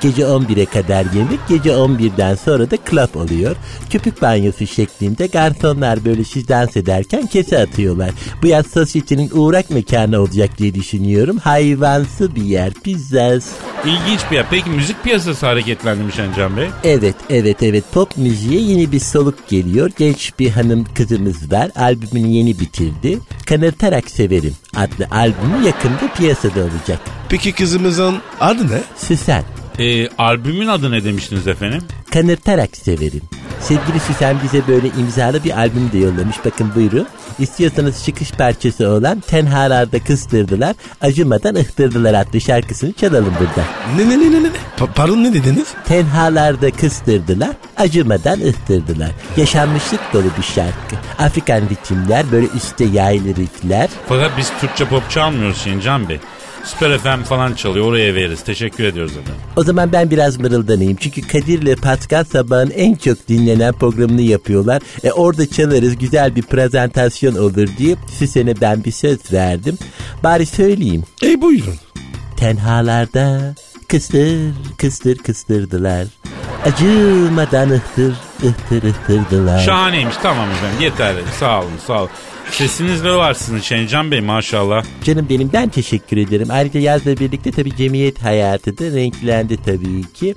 gece 0.00 0.22
11'e 0.22 0.64
kadar 0.64 1.04
yemek, 1.14 1.40
gece 1.48 1.70
11'den 1.70 2.34
sonra 2.34 2.70
da 2.70 2.76
club 2.90 3.14
oluyor. 3.14 3.56
Köpük 3.90 4.22
banyosu 4.22 4.66
şeklinde 4.66 5.26
garsonlar 5.26 6.04
böyle 6.04 6.24
siz 6.24 6.48
dans 6.48 6.76
ederken 6.76 7.26
kese 7.26 7.58
atıyorlar. 7.58 8.10
Bu 8.42 8.46
yaz 8.46 8.66
sosyetenin 8.66 9.30
uğrak 9.32 9.70
mekanı 9.70 10.20
olacak 10.20 10.58
diye 10.58 10.74
düşünüyorum. 10.74 11.38
Hayvansı 11.38 12.34
bir 12.36 12.44
yer, 12.44 12.72
pizzas. 12.72 13.46
İlginç 13.84 14.20
bir 14.30 14.36
yer. 14.36 14.46
Peki 14.50 14.70
müzik 14.70 15.04
piyasası 15.04 15.46
hareketlendi 15.46 16.02
mi 16.02 16.12
Şencan 16.12 16.56
Bey? 16.56 16.68
Evet, 16.84 17.16
evet, 17.30 17.62
evet. 17.62 17.84
Pop 17.92 18.16
müziğe 18.16 18.60
yeni 18.60 18.92
bir 18.92 19.00
soluk 19.00 19.41
geliyor. 19.48 19.90
Genç 19.98 20.32
bir 20.38 20.50
hanım 20.50 20.86
kızımız 20.94 21.52
var. 21.52 21.70
Albümünü 21.76 22.28
yeni 22.28 22.60
bitirdi. 22.60 23.18
Kanırtarak 23.46 24.10
Severim 24.10 24.54
adlı 24.76 25.06
albümü 25.10 25.66
yakında 25.66 26.14
piyasada 26.16 26.60
olacak. 26.60 27.00
Peki 27.28 27.52
kızımızın 27.52 28.16
adı 28.40 28.68
ne? 28.68 28.80
Süsen, 28.96 29.44
Ee, 29.78 30.08
albümün 30.18 30.66
adı 30.68 30.90
ne 30.90 31.04
demiştiniz 31.04 31.48
efendim? 31.48 31.82
kanırtarak 32.12 32.76
severim. 32.76 33.20
Sevgili 33.60 34.00
Süsen 34.00 34.36
bize 34.44 34.66
böyle 34.68 34.86
imzalı 34.88 35.44
bir 35.44 35.58
albüm 35.58 35.92
de 35.92 35.98
yollamış. 35.98 36.36
Bakın 36.44 36.72
buyurun. 36.74 37.06
İstiyorsanız 37.38 38.04
çıkış 38.04 38.30
parçası 38.32 38.88
olan 38.88 39.20
Tenhalarda 39.20 39.98
Kıstırdılar, 40.04 40.76
Acımadan 41.00 41.56
Ihtırdılar 41.56 42.14
adlı 42.14 42.40
şarkısını 42.40 42.92
çalalım 42.92 43.34
burada. 43.40 43.68
Ne 43.96 44.08
ne 44.10 44.20
ne 44.24 44.32
ne 44.32 44.42
ne? 44.42 44.48
Pa- 44.78 44.92
pardon 44.94 45.24
ne 45.24 45.34
dediniz? 45.34 45.66
Tenhalarda 45.84 46.70
kıstırdılar, 46.70 47.50
acımadan 47.76 48.40
ıhtırdılar. 48.40 49.10
Yaşanmışlık 49.36 50.00
dolu 50.12 50.26
bir 50.38 50.42
şarkı. 50.42 50.96
Afrikan 51.18 51.60
ritimler, 51.60 52.24
böyle 52.32 52.46
üstte 52.46 52.84
yaylı 52.84 53.28
riffler. 53.36 53.88
Fakat 54.08 54.30
biz 54.38 54.52
Türkçe 54.60 54.84
pop 54.84 55.10
çalmıyoruz 55.10 55.58
Şencan 55.58 56.08
Bey. 56.08 56.18
Süper 56.64 56.98
FM 56.98 57.22
falan 57.22 57.54
çalıyor 57.54 57.86
oraya 57.86 58.14
veririz. 58.14 58.42
Teşekkür 58.42 58.84
ediyoruz 58.84 59.12
efendim. 59.12 59.40
O 59.56 59.64
zaman 59.64 59.92
ben 59.92 60.10
biraz 60.10 60.40
mırıldanayım. 60.40 60.96
Çünkü 61.00 61.22
Kadir 61.28 61.62
ile 61.62 61.76
Pascal 61.76 62.24
sabahın 62.24 62.70
en 62.70 62.94
çok 62.94 63.28
dinlenen 63.28 63.72
programını 63.72 64.22
yapıyorlar. 64.22 64.82
E 65.04 65.12
orada 65.12 65.46
çalarız 65.50 65.98
güzel 65.98 66.36
bir 66.36 66.42
prezentasyon 66.42 67.34
olur 67.34 67.68
diye 67.78 67.96
Süsen'e 68.18 68.60
ben 68.60 68.84
bir 68.84 68.92
söz 68.92 69.32
verdim. 69.32 69.78
Bari 70.24 70.46
söyleyeyim. 70.46 71.04
E 71.22 71.40
buyurun. 71.42 71.76
Tenhalarda 72.36 73.54
kıstır 73.88 74.38
kıstır 74.78 75.16
kıstırdılar. 75.18 76.06
Acımadan 76.64 77.70
ıhtır 77.70 78.14
ıhtır 78.44 78.82
ıhtırdılar. 78.88 79.58
Şahaneymiş 79.60 80.14
tamam 80.22 80.50
efendim 80.50 80.80
yeterli 80.80 81.20
sağ 81.40 81.60
olun 81.60 81.70
sağ 81.86 81.98
olun. 82.00 82.10
Sesiniz 82.50 83.04
de 83.04 83.10
var 83.12 83.34
sizin 83.34 83.58
Şencan 83.58 84.10
Bey 84.10 84.20
maşallah. 84.20 84.84
Canım 85.04 85.26
benim 85.30 85.50
ben 85.52 85.68
teşekkür 85.68 86.16
ederim. 86.16 86.48
Ayrıca 86.50 86.80
yazla 86.80 87.16
birlikte 87.16 87.50
tabii 87.50 87.76
cemiyet 87.76 88.22
hayatı 88.22 88.78
da 88.78 88.84
renklendi 88.84 89.56
tabii 89.56 90.12
ki. 90.14 90.34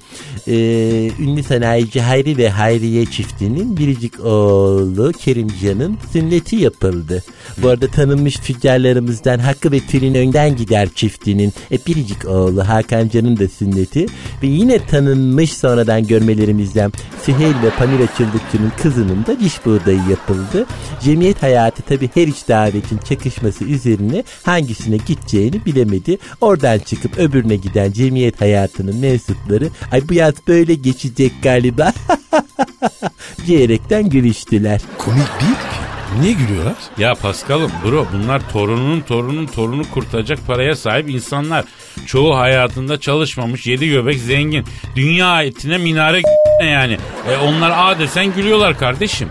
Ee, 0.48 1.12
ünlü 1.20 1.44
sanayici 1.44 2.02
Hayri 2.02 2.38
ve 2.38 2.50
Hayriye 2.50 3.06
çiftinin 3.06 3.78
biricik 3.78 4.20
oğlu 4.20 5.12
Kerimcan'ın 5.12 5.98
sünneti 6.14 6.56
yapıldı. 6.56 7.24
Bu 7.58 7.70
arada 7.70 7.88
tanınmış 7.88 8.36
tüccarlarımızdan 8.36 9.40
Hakkı 9.40 9.72
ve 9.72 9.80
Tülin 9.80 10.16
Önden 10.16 10.56
Gider 10.56 10.90
çiftinin 10.96 11.54
e, 11.72 11.78
biricik 11.88 12.26
oğlu 12.26 12.68
Hakancan'ın 12.68 13.38
da 13.38 13.48
sünneti 13.48 14.06
ve 14.44 14.48
yine 14.48 14.86
tanınmış 14.86 15.54
sonradan 15.54 16.08
görmelerimizden 16.08 16.92
Süheyl 17.26 17.64
ve 17.64 17.70
Pamira 17.70 18.08
Çıldırtı'nın 18.18 18.72
kızının 18.84 19.26
da 19.26 19.40
diş 19.40 19.66
buğdayı 19.66 20.02
yapıldı. 20.10 20.66
Cemiyet 21.04 21.44
hayatı 21.44 21.82
tabii 21.82 21.95
her 22.02 22.28
üç 22.28 22.48
davetin 22.48 22.98
çakışması 22.98 23.64
üzerine 23.64 24.24
hangisine 24.44 24.98
gideceğini 24.98 25.66
bilemedi. 25.66 26.18
Oradan 26.42 26.80
çıkıp 26.80 27.18
öbürüne 27.18 27.56
giden 27.56 27.92
cemiyet 27.92 28.42
hayatının 28.42 28.96
mensupları 28.96 29.70
ay 29.92 30.10
bu 30.10 30.14
yaz 30.14 30.34
böyle 30.48 30.74
geçecek 30.74 31.32
galiba 31.44 31.94
diyerekten 33.48 34.10
gülüştüler. 34.10 34.82
Komik 34.98 35.42
değil 35.42 35.52
ki. 35.52 35.86
Niye 36.20 36.34
gülüyorlar? 36.34 36.76
Ya 36.98 37.16
Paskal'ım 37.16 37.72
bro 37.86 38.08
bunlar 38.14 38.50
torununun 38.52 39.02
torunun 39.02 39.46
torunu 39.46 39.84
kurtaracak 39.94 40.48
paraya 40.48 40.76
sahip 40.76 41.10
insanlar. 41.10 41.66
Çoğu 42.06 42.38
hayatında 42.38 43.00
çalışmamış 43.00 43.68
yedi 43.68 43.90
göbek 43.90 44.20
zengin. 44.20 44.66
Dünya 44.96 45.44
etine 45.44 45.78
minare 45.78 46.22
yani. 46.64 46.98
E, 47.30 47.38
onlar 47.38 47.74
a 47.76 48.00
desen 48.00 48.34
gülüyorlar 48.34 48.78
kardeşim. 48.78 49.30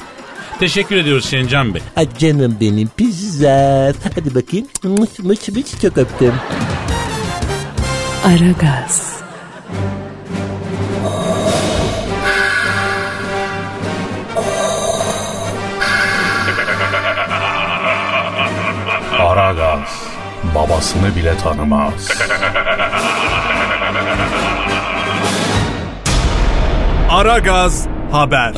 Teşekkür 0.61 0.97
ediyoruz 0.97 1.31
Şencan 1.31 1.75
Bey. 1.75 1.83
Ay 1.97 2.09
canım 2.19 2.57
benim 2.61 2.89
pizzat. 2.89 3.97
Hadi 4.15 4.35
bakayım. 4.35 4.67
Mıç 4.83 5.19
mıç 5.19 5.49
mıç 5.49 5.67
çok 5.83 5.99
öptüm. 5.99 6.35
Aragaz, 8.25 9.23
Aragaz 19.19 19.89
babasını 20.55 21.17
bile 21.17 21.37
tanımaz. 21.37 22.09
Aragaz 27.11 27.87
haber. 28.13 28.55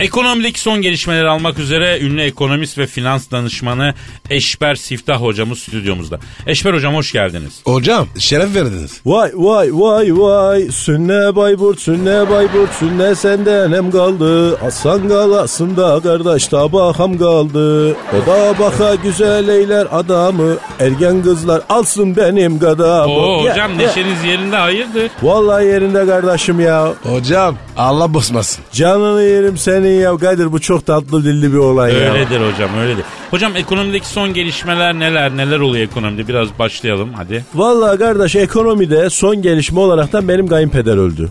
Ekonomideki 0.00 0.60
son 0.60 0.82
gelişmeleri 0.82 1.28
almak 1.28 1.58
üzere 1.58 2.00
ünlü 2.00 2.22
ekonomist 2.22 2.78
ve 2.78 2.86
finans 2.86 3.30
danışmanı 3.30 3.94
Eşber 4.30 4.74
Siftah 4.74 5.20
hocamız 5.20 5.58
stüdyomuzda. 5.58 6.18
Eşber 6.46 6.74
hocam 6.74 6.94
hoş 6.94 7.12
geldiniz. 7.12 7.60
Hocam 7.64 8.08
şeref 8.18 8.54
verdiniz. 8.54 9.00
Vay 9.06 9.30
vay 9.34 9.68
vay 9.72 10.10
vay 10.18 10.62
sünne 10.70 11.36
Bayburt 11.36 11.80
sünne 11.80 12.30
Bayburt 12.30 12.72
sünne 12.74 13.14
senden 13.14 13.72
hem 13.72 13.90
kaldı 13.90 14.56
Aslan 14.56 15.08
galasında 15.08 16.00
kardeş 16.02 16.46
tabakam 16.46 17.18
kaldı 17.18 17.90
O 17.92 18.26
da 18.26 18.54
baka 18.58 18.94
güzel 18.94 19.48
eyler 19.48 19.86
adamı 19.92 20.56
ergen 20.80 21.22
kızlar 21.22 21.62
alsın 21.68 22.16
benim 22.16 22.58
gadamı 22.58 23.12
Oo 23.12 23.44
Ya, 23.44 23.52
hocam 23.52 23.70
ya. 23.80 23.86
neşeniz 23.86 24.24
yerinde 24.24 24.56
hayırdır? 24.56 25.10
Vallahi 25.22 25.64
yerinde 25.66 26.06
kardeşim 26.06 26.60
ya 26.60 26.92
Hocam 27.02 27.56
Allah 27.76 28.14
bozmasın. 28.14 28.64
Canını 28.72 29.22
yerim 29.22 29.58
senin 29.58 29.89
ya 29.90 30.16
Kadir 30.16 30.52
bu 30.52 30.60
çok 30.60 30.86
tatlı 30.86 31.24
dilli 31.24 31.52
bir 31.52 31.58
olay 31.58 31.92
ya 31.94 32.12
Öyledir 32.12 32.40
hocam 32.52 32.70
öyledir. 32.80 33.04
Hocam 33.30 33.56
ekonomideki 33.56 34.06
son 34.08 34.34
gelişmeler 34.34 34.94
neler 34.94 35.36
neler 35.36 35.60
oluyor 35.60 35.84
ekonomide 35.84 36.28
biraz 36.28 36.48
başlayalım 36.58 37.12
hadi. 37.16 37.44
Vallahi 37.54 37.98
kardeş 37.98 38.36
ekonomide 38.36 39.10
son 39.10 39.42
gelişme 39.42 39.80
olaraktan 39.80 40.28
benim 40.28 40.46
kayınpeder 40.48 40.96
öldü 40.96 41.28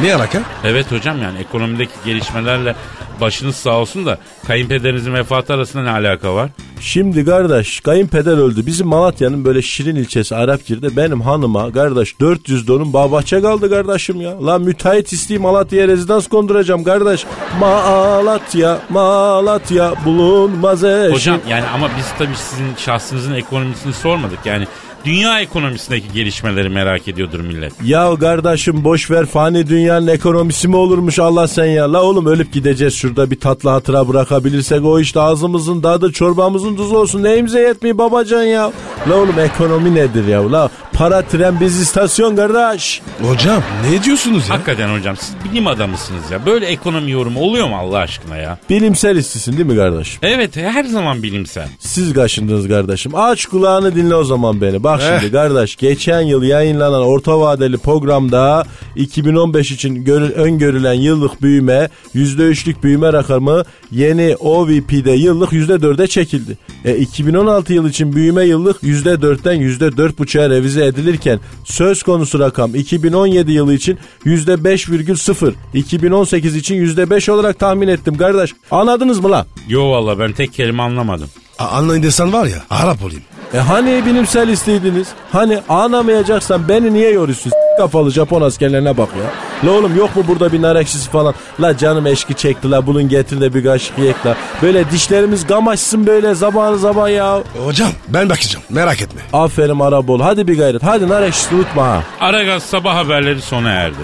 E 0.00 0.06
ne 0.06 0.14
alaka? 0.14 0.42
Evet 0.64 0.92
hocam 0.92 1.22
yani 1.22 1.38
ekonomideki 1.38 1.92
gelişmelerle 2.04 2.74
başınız 3.20 3.56
sağ 3.56 3.78
olsun 3.78 4.06
da 4.06 4.18
kayınpederinizin 4.46 5.14
vefatı 5.14 5.54
arasında 5.54 5.82
ne 5.82 5.90
alaka 5.90 6.34
var? 6.34 6.50
Şimdi 6.80 7.24
kardeş 7.24 7.80
kayınpeder 7.80 8.38
öldü. 8.38 8.66
Bizim 8.66 8.86
Malatya'nın 8.86 9.44
böyle 9.44 9.62
Şirin 9.62 9.96
ilçesi 9.96 10.36
Arapgir'de 10.36 10.96
benim 10.96 11.20
hanıma 11.20 11.72
kardeş 11.72 12.20
400 12.20 12.68
donun 12.68 12.92
bağ 12.92 13.12
bahçe 13.12 13.40
kaldı 13.40 13.70
kardeşim 13.70 14.20
ya. 14.20 14.46
La 14.46 14.58
müteahhit 14.58 15.12
isteyeyim 15.12 15.42
Malatya'ya 15.42 15.88
rezidans 15.88 16.28
konduracağım 16.28 16.84
kardeş. 16.84 17.24
Malatya, 17.60 18.78
Malatya 18.88 19.94
bulunmaz 20.04 20.84
eşim. 20.84 21.12
Hocam 21.14 21.40
yani 21.48 21.64
ama 21.74 21.90
biz 21.98 22.06
tabii 22.18 22.36
sizin 22.36 22.74
şahsınızın 22.76 23.34
ekonomisini 23.34 23.92
sormadık 23.92 24.38
yani 24.44 24.66
dünya 25.04 25.40
ekonomisindeki 25.40 26.12
gelişmeleri 26.14 26.68
merak 26.68 27.08
ediyordur 27.08 27.40
millet. 27.40 27.72
Ya 27.84 28.14
kardeşim 28.20 28.84
boş 28.84 29.10
ver 29.10 29.26
fani 29.26 29.66
dünyanın 29.68 30.06
ekonomisi 30.06 30.68
mi 30.68 30.76
olurmuş 30.76 31.18
Allah 31.18 31.48
sen 31.48 31.64
ya. 31.66 31.92
La 31.92 32.02
oğlum 32.02 32.26
ölüp 32.26 32.52
gideceğiz 32.52 32.94
şurada 32.94 33.30
bir 33.30 33.40
tatlı 33.40 33.70
hatıra 33.70 34.08
bırakabilirsek 34.08 34.84
o 34.84 35.00
işte 35.00 35.20
ağzımızın 35.20 35.80
tadı 35.80 36.12
çorbamızın 36.12 36.76
tuzu 36.76 36.96
olsun. 36.96 37.22
Neyimize 37.22 37.60
yetmiyor 37.60 37.98
babacan 37.98 38.42
ya. 38.42 38.72
La 39.08 39.14
oğlum 39.16 39.38
ekonomi 39.38 39.94
nedir 39.94 40.26
ya 40.26 40.52
la? 40.52 40.70
Para 40.92 41.22
tren 41.22 41.60
biz 41.60 41.80
istasyon 41.80 42.36
kardeş. 42.36 43.02
Hocam 43.22 43.62
ne 43.90 44.02
diyorsunuz 44.02 44.48
ya? 44.48 44.54
Hakikaten 44.54 44.98
hocam 44.98 45.16
siz 45.16 45.34
bilim 45.44 45.66
adamısınız 45.66 46.30
ya. 46.30 46.46
Böyle 46.46 46.66
ekonomi 46.66 47.10
yorumu 47.10 47.40
oluyor 47.40 47.68
mu 47.68 47.76
Allah 47.76 47.98
aşkına 47.98 48.36
ya? 48.36 48.58
Bilimsel 48.70 49.16
istisin 49.16 49.52
değil 49.56 49.66
mi 49.66 49.76
kardeşim? 49.76 50.18
Evet 50.22 50.56
her 50.56 50.84
zaman 50.84 51.22
bilimsel. 51.22 51.68
Siz 51.78 52.12
kaşındınız 52.12 52.68
kardeşim. 52.68 53.14
Aç 53.14 53.46
kulağını 53.46 53.94
dinle 53.94 54.14
o 54.14 54.24
zaman 54.24 54.60
beni. 54.60 54.82
Bak 54.88 55.00
Eh. 55.02 55.20
şimdi 55.20 55.32
kardeş 55.32 55.76
geçen 55.76 56.20
yıl 56.20 56.42
yayınlanan 56.42 57.02
orta 57.02 57.40
vadeli 57.40 57.78
programda 57.78 58.66
2015 58.96 59.70
için 59.72 60.04
görü- 60.04 60.32
öngörülen 60.32 60.92
yıllık 60.92 61.42
büyüme 61.42 61.88
%3'lük 62.14 62.82
büyüme 62.82 63.12
rakamı 63.12 63.62
yeni 63.90 64.36
OVP'de 64.36 65.10
yıllık 65.12 65.52
%4'e 65.52 66.06
çekildi. 66.06 66.58
E, 66.84 66.96
2016 66.96 67.72
yıl 67.74 67.88
için 67.88 68.12
büyüme 68.16 68.44
yıllık 68.44 68.82
%4'ten 68.82 69.54
%4,5'a 69.60 70.50
revize 70.50 70.84
edilirken 70.86 71.40
söz 71.64 72.02
konusu 72.02 72.38
rakam 72.38 72.74
2017 72.74 73.52
yılı 73.52 73.74
için 73.74 73.98
%5,0 74.24 75.54
2018 75.74 76.56
için 76.56 76.74
%5 76.76 77.28
olarak 77.32 77.58
tahmin 77.58 77.88
ettim 77.88 78.16
kardeş. 78.16 78.52
Anladınız 78.70 79.20
mı 79.20 79.30
la? 79.30 79.46
Yo 79.68 79.90
valla 79.90 80.18
ben 80.18 80.32
tek 80.32 80.52
kelime 80.52 80.82
anlamadım. 80.82 81.28
A- 81.58 81.66
Anlayın 81.66 82.02
desen 82.02 82.32
var 82.32 82.46
ya 82.46 82.56
Arap 82.70 83.02
olayım. 83.04 83.22
E 83.54 83.58
hani 83.58 84.06
bilimsel 84.06 84.48
isteydiniz? 84.48 85.08
Hani 85.32 85.58
anlamayacaksan 85.68 86.68
beni 86.68 86.94
niye 86.94 87.10
yoruyorsun? 87.10 87.52
Kafalı 87.78 88.10
Japon 88.10 88.42
askerlerine 88.42 88.96
bak 88.96 89.08
ya. 89.18 89.30
La 89.70 89.76
oğlum 89.78 89.96
yok 89.96 90.16
mu 90.16 90.24
burada 90.28 90.52
bir 90.52 90.62
nar 90.62 90.76
ekşisi 90.76 91.10
falan? 91.10 91.34
La 91.60 91.76
canım 91.76 92.06
eşki 92.06 92.34
çekti 92.34 92.70
la 92.70 92.86
bulun 92.86 93.08
getir 93.08 93.40
de 93.40 93.54
bir 93.54 93.64
kaşık 93.64 93.98
yiyek 93.98 94.26
la. 94.26 94.36
Böyle 94.62 94.90
dişlerimiz 94.90 95.46
gamaşsın 95.46 96.06
böyle 96.06 96.34
zamanı 96.34 96.78
zaman 96.78 97.08
ya. 97.08 97.38
Hocam 97.64 97.88
ben 98.08 98.28
bakacağım 98.28 98.64
merak 98.70 99.02
etme. 99.02 99.20
Aferin 99.32 99.80
Arabol 99.80 100.20
hadi 100.20 100.48
bir 100.48 100.58
gayret. 100.58 100.82
Hadi 100.82 101.08
nar 101.08 101.22
ekşisi 101.22 101.54
unutma 101.54 101.82
ha. 101.86 102.02
Aragaz 102.20 102.62
sabah 102.62 102.94
haberleri 102.96 103.40
sona 103.42 103.70
erdi. 103.70 103.96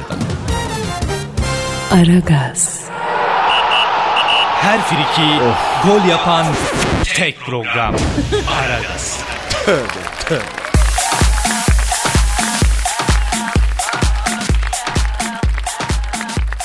Aragaz, 1.93 2.81
Her 4.63 4.81
friki 4.83 5.29
gol 5.87 6.09
yapan 6.11 6.47
tek 7.05 7.41
program. 7.41 7.97
Aragaz. 8.49 9.19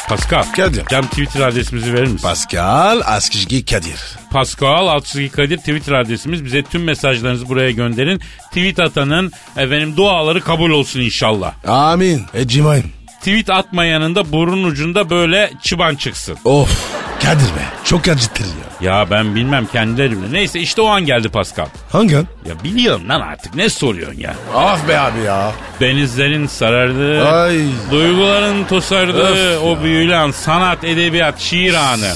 Pascal. 0.10 0.44
Kadir. 0.56 0.86
Cam 0.92 1.08
Twitter 1.08 1.42
adresimizi 1.42 1.94
verir 1.94 2.08
misin? 2.08 2.28
Pascal 2.28 3.02
Askizgi 3.06 3.66
Kadir. 3.66 4.00
Pascal 4.32 4.88
Altçizgi 4.88 5.30
Kadir 5.30 5.58
Twitter 5.58 5.94
adresimiz. 5.94 6.46
Bize 6.46 6.64
tüm 6.64 6.84
mesajlarınızı 6.84 7.50
buraya 7.50 7.72
gönderin. 7.72 8.22
Tweet 8.48 8.80
atanın 8.80 9.32
efendim 9.58 9.94
duaları 9.98 10.42
kabul 10.42 10.70
olsun 10.70 11.00
inşallah. 11.00 11.54
Amin. 11.68 12.22
Ecmaim. 12.34 12.92
Tweet 13.20 13.50
atmayanın 13.50 14.16
da 14.16 14.32
burun 14.32 14.64
ucunda 14.64 15.10
böyle 15.10 15.52
çıban 15.64 15.96
çıksın. 15.96 16.38
Of 16.46 17.09
Kadir 17.24 17.46
be 17.46 17.64
çok 17.84 18.08
acıtır 18.08 18.46
ya. 18.46 18.92
Ya 18.92 19.12
ben 19.12 19.36
bilmem 19.36 19.66
kendileri 19.66 20.12
bilir. 20.12 20.34
Neyse 20.34 20.60
işte 20.60 20.82
o 20.82 20.88
an 20.88 21.06
geldi 21.06 21.30
Pascal. 21.30 21.66
Hangi 21.92 22.18
an? 22.18 22.28
Ya 22.46 22.64
biliyorum 22.64 23.10
lan 23.10 23.22
artık 23.22 23.56
ne 23.56 23.70
soruyorsun 23.70 24.20
ya. 24.20 24.36
Ah 24.56 24.88
be 24.88 25.00
abi 25.00 25.20
ya. 25.20 25.52
Denizlerin 25.80 26.48
sarardı. 26.48 27.28
Ay. 27.28 27.60
Duyguların 27.92 28.64
tosardı. 28.66 29.22
Öf 29.28 29.64
o 29.64 29.84
büyülü 29.84 30.16
an 30.16 30.32
sanat, 30.32 30.84
edebiyat, 30.84 31.40
şiir 31.40 31.74
anı. 31.74 32.14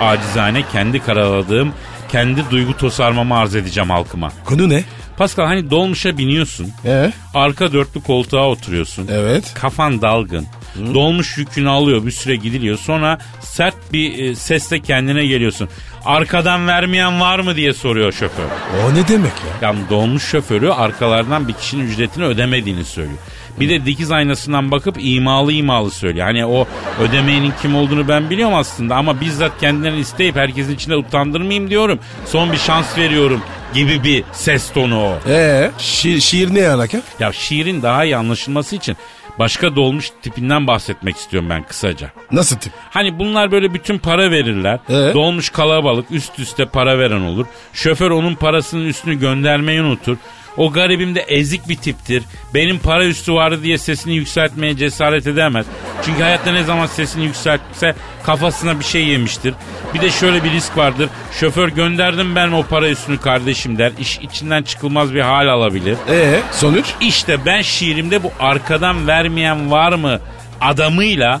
Acizane 0.00 0.62
kendi 0.72 1.00
karaladığım, 1.04 1.72
kendi 2.12 2.50
duygu 2.50 2.76
tosarmamı 2.76 3.38
arz 3.38 3.54
edeceğim 3.56 3.90
halkıma. 3.90 4.32
Konu 4.44 4.68
ne? 4.68 4.84
Pascal 5.20 5.46
hani 5.46 5.70
dolmuşa 5.70 6.18
biniyorsun. 6.18 6.72
Ee? 6.84 7.12
Arka 7.34 7.72
dörtlü 7.72 8.02
koltuğa 8.02 8.48
oturuyorsun. 8.48 9.08
Evet. 9.12 9.54
Kafan 9.54 10.02
dalgın. 10.02 10.46
Dolmuş 10.94 11.38
yükünü 11.38 11.68
alıyor 11.68 12.06
bir 12.06 12.10
süre 12.10 12.36
gidiliyor. 12.36 12.78
Sonra 12.78 13.18
sert 13.40 13.92
bir 13.92 14.18
e, 14.18 14.34
sesle 14.34 14.80
kendine 14.80 15.26
geliyorsun. 15.26 15.68
Arkadan 16.04 16.66
vermeyen 16.66 17.20
var 17.20 17.38
mı 17.38 17.56
diye 17.56 17.72
soruyor 17.72 18.12
şoför. 18.12 18.44
O 18.84 18.94
ne 18.94 19.08
demek 19.08 19.32
ya? 19.32 19.68
Yani 19.68 19.78
dolmuş 19.90 20.24
şoförü 20.24 20.70
arkalardan 20.70 21.48
bir 21.48 21.52
kişinin 21.52 21.86
ücretini 21.86 22.24
ödemediğini 22.24 22.84
söylüyor. 22.84 23.18
Bir 23.60 23.68
de 23.68 23.86
dikiz 23.86 24.10
aynasından 24.10 24.70
bakıp 24.70 24.96
imalı 24.98 25.52
imalı 25.52 25.90
söylüyor. 25.90 26.26
Hani 26.26 26.46
o 26.46 26.66
ödemeyenin 27.00 27.52
kim 27.62 27.76
olduğunu 27.76 28.08
ben 28.08 28.30
biliyorum 28.30 28.54
aslında 28.54 28.96
ama 28.96 29.20
bizzat 29.20 29.60
kendilerini 29.60 30.00
isteyip 30.00 30.36
herkesin 30.36 30.74
içinde 30.74 30.96
utandırmayayım 30.96 31.70
diyorum. 31.70 31.98
Son 32.26 32.52
bir 32.52 32.58
şans 32.58 32.98
veriyorum 32.98 33.42
gibi 33.74 34.04
bir 34.04 34.24
ses 34.32 34.72
tonu 34.72 35.00
o. 35.04 35.18
Ee, 35.28 35.70
şi- 35.78 36.20
şiir 36.20 36.54
ne 36.54 36.68
alaka? 36.68 37.02
Ya 37.20 37.32
şiirin 37.32 37.82
daha 37.82 38.04
iyi 38.04 38.16
anlaşılması 38.16 38.76
için 38.76 38.96
başka 39.38 39.76
dolmuş 39.76 40.10
tipinden 40.22 40.66
bahsetmek 40.66 41.16
istiyorum 41.16 41.50
ben 41.50 41.62
kısaca. 41.62 42.10
Nasıl 42.32 42.56
tip? 42.56 42.72
Hani 42.90 43.18
bunlar 43.18 43.50
böyle 43.52 43.74
bütün 43.74 43.98
para 43.98 44.30
verirler. 44.30 44.78
Evet. 44.88 45.14
Dolmuş 45.14 45.50
kalabalık 45.50 46.10
üst 46.10 46.38
üste 46.38 46.66
para 46.66 46.98
veren 46.98 47.20
olur. 47.20 47.46
Şoför 47.72 48.10
onun 48.10 48.34
parasının 48.34 48.84
üstünü 48.86 49.18
göndermeyi 49.20 49.82
unutur. 49.82 50.16
O 50.56 50.72
garibim 50.72 51.14
de 51.14 51.20
ezik 51.20 51.68
bir 51.68 51.76
tiptir. 51.76 52.22
Benim 52.54 52.78
para 52.78 53.04
üstü 53.06 53.32
vardı 53.32 53.62
diye 53.62 53.78
sesini 53.78 54.14
yükseltmeye 54.14 54.76
cesaret 54.76 55.26
edemez. 55.26 55.66
Çünkü 56.04 56.22
hayatta 56.22 56.52
ne 56.52 56.64
zaman 56.64 56.86
sesini 56.86 57.24
yükseltse 57.24 57.94
kafasına 58.22 58.78
bir 58.80 58.84
şey 58.84 59.04
yemiştir. 59.06 59.54
Bir 59.94 60.00
de 60.00 60.10
şöyle 60.10 60.44
bir 60.44 60.50
risk 60.50 60.76
vardır. 60.76 61.08
Şoför 61.40 61.68
gönderdim 61.68 62.36
ben 62.36 62.52
o 62.52 62.62
para 62.62 62.88
üstünü 62.88 63.18
kardeşim 63.20 63.78
der. 63.78 63.92
İş 64.00 64.18
içinden 64.18 64.62
çıkılmaz 64.62 65.14
bir 65.14 65.20
hal 65.20 65.48
alabilir. 65.48 65.96
Ee, 66.08 66.40
sonuç? 66.52 66.86
İşte 67.00 67.46
ben 67.46 67.62
şiirimde 67.62 68.22
bu 68.22 68.32
arkadan 68.40 69.06
vermeyen 69.06 69.70
var 69.70 69.92
mı 69.92 70.20
adamıyla 70.60 71.40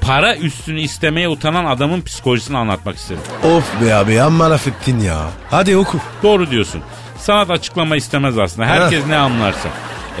para 0.00 0.36
üstünü 0.36 0.80
istemeye 0.80 1.28
utanan 1.28 1.64
adamın 1.64 2.02
psikolojisini 2.02 2.56
anlatmak 2.58 2.96
istedim. 2.96 3.22
Of 3.44 3.64
be 3.84 3.94
abi 3.94 4.20
amma 4.22 4.50
laf 4.50 4.66
ettin 4.66 5.00
ya. 5.00 5.18
Hadi 5.50 5.76
oku. 5.76 5.98
Doğru 6.22 6.50
diyorsun. 6.50 6.82
Sanat 7.30 7.50
açıklama 7.50 7.96
istemez 7.96 8.38
aslında. 8.38 8.68
Herkes 8.68 9.06
ne 9.06 9.16
anlarsa. 9.16 9.68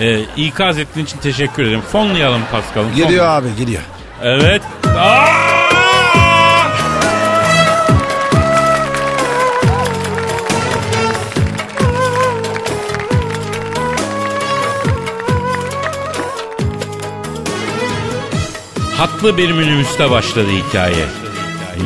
Ee, 0.00 0.20
ikaz 0.36 0.78
ettiğin 0.78 1.06
için 1.06 1.18
teşekkür 1.18 1.62
ederim. 1.62 1.80
Fonlayalım 1.80 2.42
Paskal'ım. 2.52 2.94
Geliyor 2.96 3.24
fonla. 3.24 3.36
abi 3.36 3.48
geliyor. 3.58 3.82
Evet. 4.22 4.62
Aa! 4.98 5.26
Hatlı 18.98 19.36
bir 19.36 19.52
minibüste 19.52 20.10
başladı 20.10 20.48
hikaye. 20.50 21.06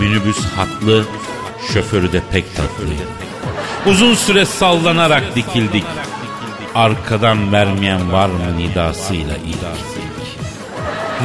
Minibüs 0.00 0.38
hatlı, 0.56 1.04
şoförü 1.72 2.12
de 2.12 2.22
pek 2.32 2.56
tatlıydı. 2.56 3.02
Uzun 3.86 4.14
süre 4.14 4.44
sallanarak 4.44 5.36
dikildik. 5.36 5.84
Arkadan 6.74 7.52
vermeyen 7.52 8.12
var 8.12 8.28
mı 8.28 8.58
nidasıyla 8.58 9.36
idardik. 9.36 10.04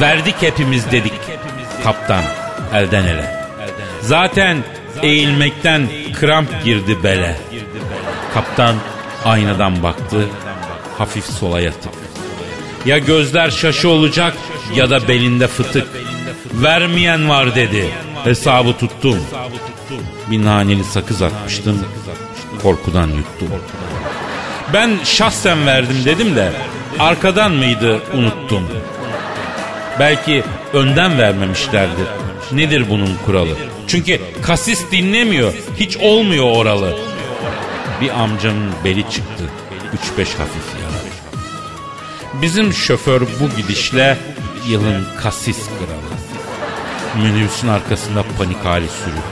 Verdik 0.00 0.34
hepimiz 0.40 0.90
dedik 0.92 1.12
kaptan 1.84 2.24
elden 2.74 3.04
ele. 3.04 3.46
Zaten 4.00 4.58
eğilmekten 5.02 5.88
kramp 6.20 6.64
girdi 6.64 6.98
bele. 7.04 7.36
Kaptan 8.34 8.74
aynadan 9.24 9.82
baktı 9.82 10.28
hafif 10.98 11.24
sola 11.24 11.60
yatıp. 11.60 11.92
Ya 12.86 12.98
gözler 12.98 13.50
şaşı 13.50 13.88
olacak 13.88 14.34
ya 14.74 14.90
da 14.90 15.08
belinde 15.08 15.46
fıtık. 15.46 15.88
Vermeyen 16.54 17.28
var 17.28 17.54
dedi. 17.54 17.90
Hesabı 18.24 18.72
tuttum. 18.72 19.18
Bir 20.30 20.44
naneli 20.44 20.84
sakız 20.84 21.22
atmıştım. 21.22 21.84
Korkudan 22.62 23.06
yuttum. 23.08 23.48
Ben 24.72 24.90
şahsen 25.04 25.66
verdim 25.66 25.96
dedim 26.04 26.36
de 26.36 26.52
arkadan 26.98 27.52
mıydı 27.52 28.02
unuttum. 28.14 28.68
Belki 29.98 30.44
önden 30.72 31.18
vermemişlerdir. 31.18 32.06
Nedir 32.52 32.90
bunun 32.90 33.16
kuralı? 33.26 33.54
Çünkü 33.86 34.20
kasis 34.42 34.90
dinlemiyor. 34.90 35.54
Hiç 35.80 35.96
olmuyor 35.96 36.56
oralı. 36.56 36.98
Bir 38.00 38.20
amcamın 38.20 38.70
beli 38.84 39.02
çıktı. 39.02 39.44
3-5 40.18 40.18
hafif 40.18 40.64
yara. 40.82 41.00
Bizim 42.42 42.72
şoför 42.72 43.20
bu 43.20 43.56
gidişle 43.56 44.16
yılın 44.68 45.06
kasis 45.22 45.58
kralı. 45.58 46.10
Minibüsün 47.24 47.68
arkasında 47.68 48.24
panik 48.38 48.64
hali 48.64 48.88
sürüyor. 48.88 49.22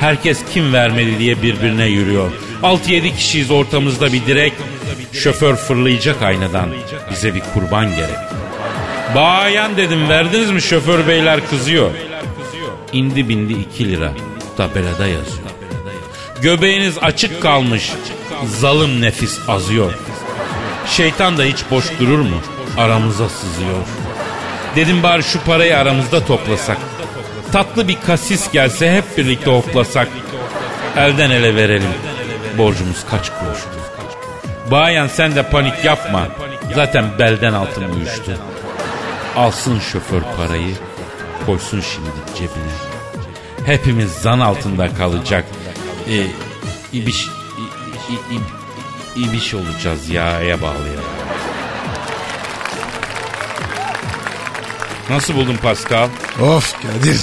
Herkes 0.00 0.40
kim 0.54 0.72
vermedi 0.72 1.18
diye 1.18 1.42
birbirine 1.42 1.86
yürüyor. 1.86 2.30
6-7 2.62 3.16
kişiyiz 3.16 3.50
ortamızda 3.50 4.12
bir 4.12 4.26
direk. 4.26 4.52
Şoför 5.12 5.56
fırlayacak 5.56 6.22
aynadan. 6.22 6.68
Bize 7.10 7.34
bir 7.34 7.42
kurban 7.54 7.96
gerek. 7.96 8.18
Bayan 9.14 9.76
dedim 9.76 10.08
verdiniz 10.08 10.50
mi 10.50 10.62
şoför 10.62 11.06
beyler 11.06 11.48
kızıyor. 11.50 11.90
İndi 12.92 13.28
bindi 13.28 13.52
2 13.52 13.88
lira. 13.88 14.12
Tabelada 14.56 15.06
yazıyor. 15.06 15.50
Göbeğiniz 16.42 16.98
açık 16.98 17.42
kalmış. 17.42 17.92
Zalım 18.46 19.00
nefis 19.00 19.38
azıyor. 19.48 19.92
Şeytan 20.86 21.38
da 21.38 21.42
hiç 21.42 21.58
boş 21.70 21.84
durur 22.00 22.18
mu? 22.18 22.36
Aramıza 22.78 23.28
sızıyor. 23.28 23.78
Dedim 24.76 25.02
bari 25.02 25.22
şu 25.22 25.40
parayı 25.40 25.78
aramızda 25.78 26.24
toplasak. 26.24 26.78
Tatlı 27.52 27.88
bir 27.88 27.96
kasis 28.06 28.52
gelse 28.52 28.92
hep 28.92 29.18
birlikte 29.18 29.50
hoplasak. 29.50 30.08
Elden 30.96 31.30
ele 31.30 31.56
verelim. 31.56 31.90
Borcumuz 32.58 33.04
kaç 33.10 33.30
kuruştu? 33.30 33.68
Bayan 34.70 35.06
sen 35.06 35.34
de 35.36 35.50
panik 35.50 35.84
yapma. 35.84 36.28
Zaten 36.74 37.04
belden 37.18 37.52
altın 37.52 37.84
uyuştu. 37.96 38.38
Alsın 39.36 39.80
şoför 39.80 40.22
parayı. 40.36 40.74
Koysun 41.46 41.80
şimdi 41.80 42.10
cebine. 42.34 42.72
Hepimiz 43.66 44.12
zan 44.12 44.40
altında 44.40 44.94
kalacak. 44.94 45.44
Ee, 46.08 46.26
ibiş, 46.92 47.28
ibiş 49.16 49.54
olacağız 49.54 50.08
yağya 50.08 50.62
bağlayalım. 50.62 51.04
Nasıl 55.10 55.34
buldun 55.34 55.56
Pascal? 55.56 56.08
Of 56.42 56.74
Kadir. 56.82 57.20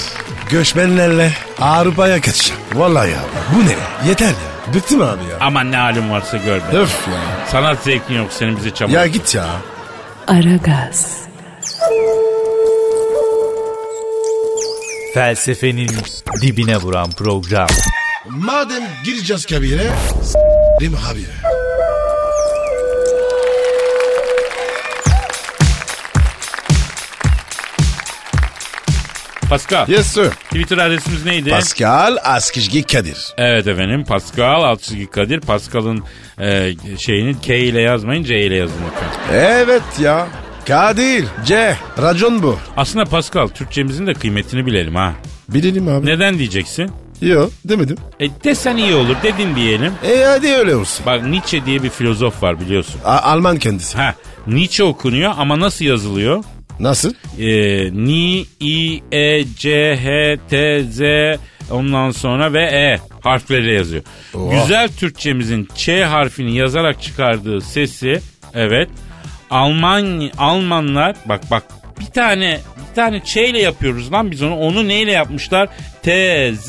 Göçmenlerle 0.49 1.33
Avrupa'ya 1.59 2.21
kaçacağım. 2.21 2.61
Vallahi 2.73 3.11
ya. 3.11 3.19
Bu 3.55 3.65
ne? 3.65 3.75
Yeter 4.09 4.27
ya. 4.27 4.56
Bıktım 4.73 5.01
abi 5.01 5.23
ya. 5.23 5.37
Aman 5.39 5.71
ne 5.71 5.77
halin 5.77 6.09
varsa 6.09 6.37
gör 6.37 6.57
be. 6.57 6.77
Öf 6.77 7.07
ya. 7.07 7.47
Sanat 7.51 7.83
zevkin 7.83 8.15
yok 8.15 8.27
senin 8.33 8.57
bize 8.57 8.73
çabuk. 8.73 8.93
Ya 8.93 9.07
git 9.07 9.35
ya. 9.35 9.45
Aragaz, 10.27 11.17
Felsefenin 15.13 15.89
dibine 16.41 16.77
vuran 16.77 17.09
program. 17.11 17.67
Madem 18.29 18.83
gireceğiz 19.05 19.45
kabire. 19.45 19.89
S**rim 20.23 20.95
abi. 21.11 21.25
Pascal. 29.49 29.87
Yes 29.89 30.07
sir. 30.07 30.29
Twitter 30.29 30.77
adresimiz 30.77 31.25
neydi? 31.25 31.49
Pascal 31.49 32.17
Askizgi 32.23 32.83
Kadir. 32.83 33.17
Evet 33.37 33.67
efendim 33.67 34.03
Pascal 34.03 34.63
alt 34.63 34.81
çizgi 34.81 35.07
Kadir. 35.07 35.39
Pascal'ın 35.41 36.03
e, 36.41 36.71
şeyini 36.97 37.41
K 37.41 37.57
ile 37.57 37.81
yazmayın 37.81 38.23
C 38.23 38.39
ile 38.39 38.55
yazın 38.55 38.75
lütfen. 38.91 39.35
Evet 39.37 39.83
ya. 40.01 40.27
Kadir. 40.67 41.25
C. 41.45 41.75
Racon 42.01 42.43
bu. 42.43 42.57
Aslında 42.77 43.05
Pascal 43.05 43.47
Türkçemizin 43.47 44.07
de 44.07 44.13
kıymetini 44.13 44.65
bilelim 44.65 44.95
ha. 44.95 45.13
Bilelim 45.49 45.87
abi. 45.87 46.05
Neden 46.05 46.39
diyeceksin? 46.39 46.91
Yok 47.21 47.51
demedim. 47.65 47.97
E 48.19 48.27
desen 48.43 48.77
iyi 48.77 48.93
olur 48.93 49.15
dedin 49.23 49.55
diyelim. 49.55 49.93
E 50.07 50.23
hadi 50.25 50.47
öyle 50.47 50.75
olsun. 50.75 51.05
Bak 51.05 51.23
Nietzsche 51.25 51.65
diye 51.65 51.83
bir 51.83 51.89
filozof 51.89 52.43
var 52.43 52.59
biliyorsun. 52.59 53.01
A- 53.05 53.19
Alman 53.21 53.57
kendisi. 53.57 53.97
Ha 53.97 54.15
Nietzsche 54.47 54.83
okunuyor 54.83 55.33
ama 55.37 55.59
nasıl 55.59 55.85
yazılıyor? 55.85 56.43
Nasıl? 56.79 57.13
E, 57.39 57.47
Ni, 58.05 58.45
I, 58.59 59.01
E, 59.11 59.43
C, 59.55 59.95
H, 60.03 60.37
T, 60.49 60.83
Z 60.83 61.01
ondan 61.71 62.11
sonra 62.11 62.53
ve 62.53 62.61
E 62.63 62.99
harfleriyle 63.21 63.73
yazıyor. 63.73 64.03
Oha. 64.33 64.53
Güzel 64.61 64.89
Türkçemizin 64.89 65.67
Ç 65.75 65.89
harfini 65.89 66.55
yazarak 66.55 67.01
çıkardığı 67.01 67.61
sesi 67.61 68.21
evet 68.53 68.89
Alman 69.49 70.31
Almanlar 70.37 71.15
bak 71.25 71.41
bak 71.51 71.63
bir 71.99 72.05
tane 72.05 72.59
tane 72.97 73.19
Ç 73.23 73.37
ile 73.37 73.61
yapıyoruz 73.61 74.11
lan 74.11 74.31
biz 74.31 74.43
onu. 74.43 74.55
Onu 74.59 74.87
neyle 74.87 75.11
yapmışlar? 75.11 75.69
T, 76.03 76.53
Z, 76.53 76.67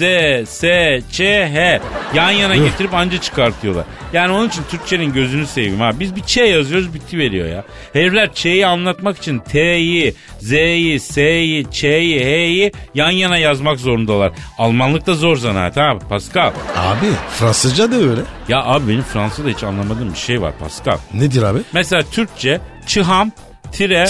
S, 0.49 1.01
Ç, 1.13 1.21
H. 1.21 1.81
Yan 2.15 2.31
yana 2.31 2.57
getirip 2.57 2.95
anca 2.95 3.21
çıkartıyorlar. 3.21 3.85
Yani 4.13 4.33
onun 4.33 4.49
için 4.49 4.63
Türkçenin 4.71 5.13
gözünü 5.13 5.47
seveyim 5.47 5.81
ha. 5.81 5.91
Biz 6.01 6.17
bir 6.17 6.21
Ç 6.21 6.37
yazıyoruz 6.37 6.95
biti 6.95 7.19
veriyor 7.19 7.49
ya. 7.49 7.65
Herifler 7.93 8.35
Ç'yi 8.35 8.67
anlatmak 8.67 9.19
için 9.19 9.39
T'yi, 9.39 10.15
Z'yi, 10.39 11.01
S'yi, 11.01 11.67
Ç'yi, 11.71 12.21
H'yi 12.25 12.73
yan 12.95 13.11
yana 13.11 13.39
yazmak 13.39 13.81
zorundalar. 13.81 14.33
Almanlık 14.59 15.07
da 15.07 15.15
zor 15.15 15.37
zanaat 15.37 15.77
ha 15.77 15.99
Pascal. 16.09 16.53
Abi 16.77 17.07
Fransızca 17.39 17.91
da 17.93 17.97
öyle. 17.97 18.21
Ya 18.49 18.65
abi 18.65 18.89
benim 18.89 19.03
Fransız'da 19.03 19.49
hiç 19.49 19.65
anlamadığım 19.65 20.13
bir 20.13 20.19
şey 20.19 20.43
var 20.43 20.53
Pascal. 20.61 20.99
Nedir 21.15 21.43
abi? 21.43 21.59
Mesela 21.73 22.03
Türkçe 22.03 22.61
çıham 22.87 23.33
tire 23.73 24.07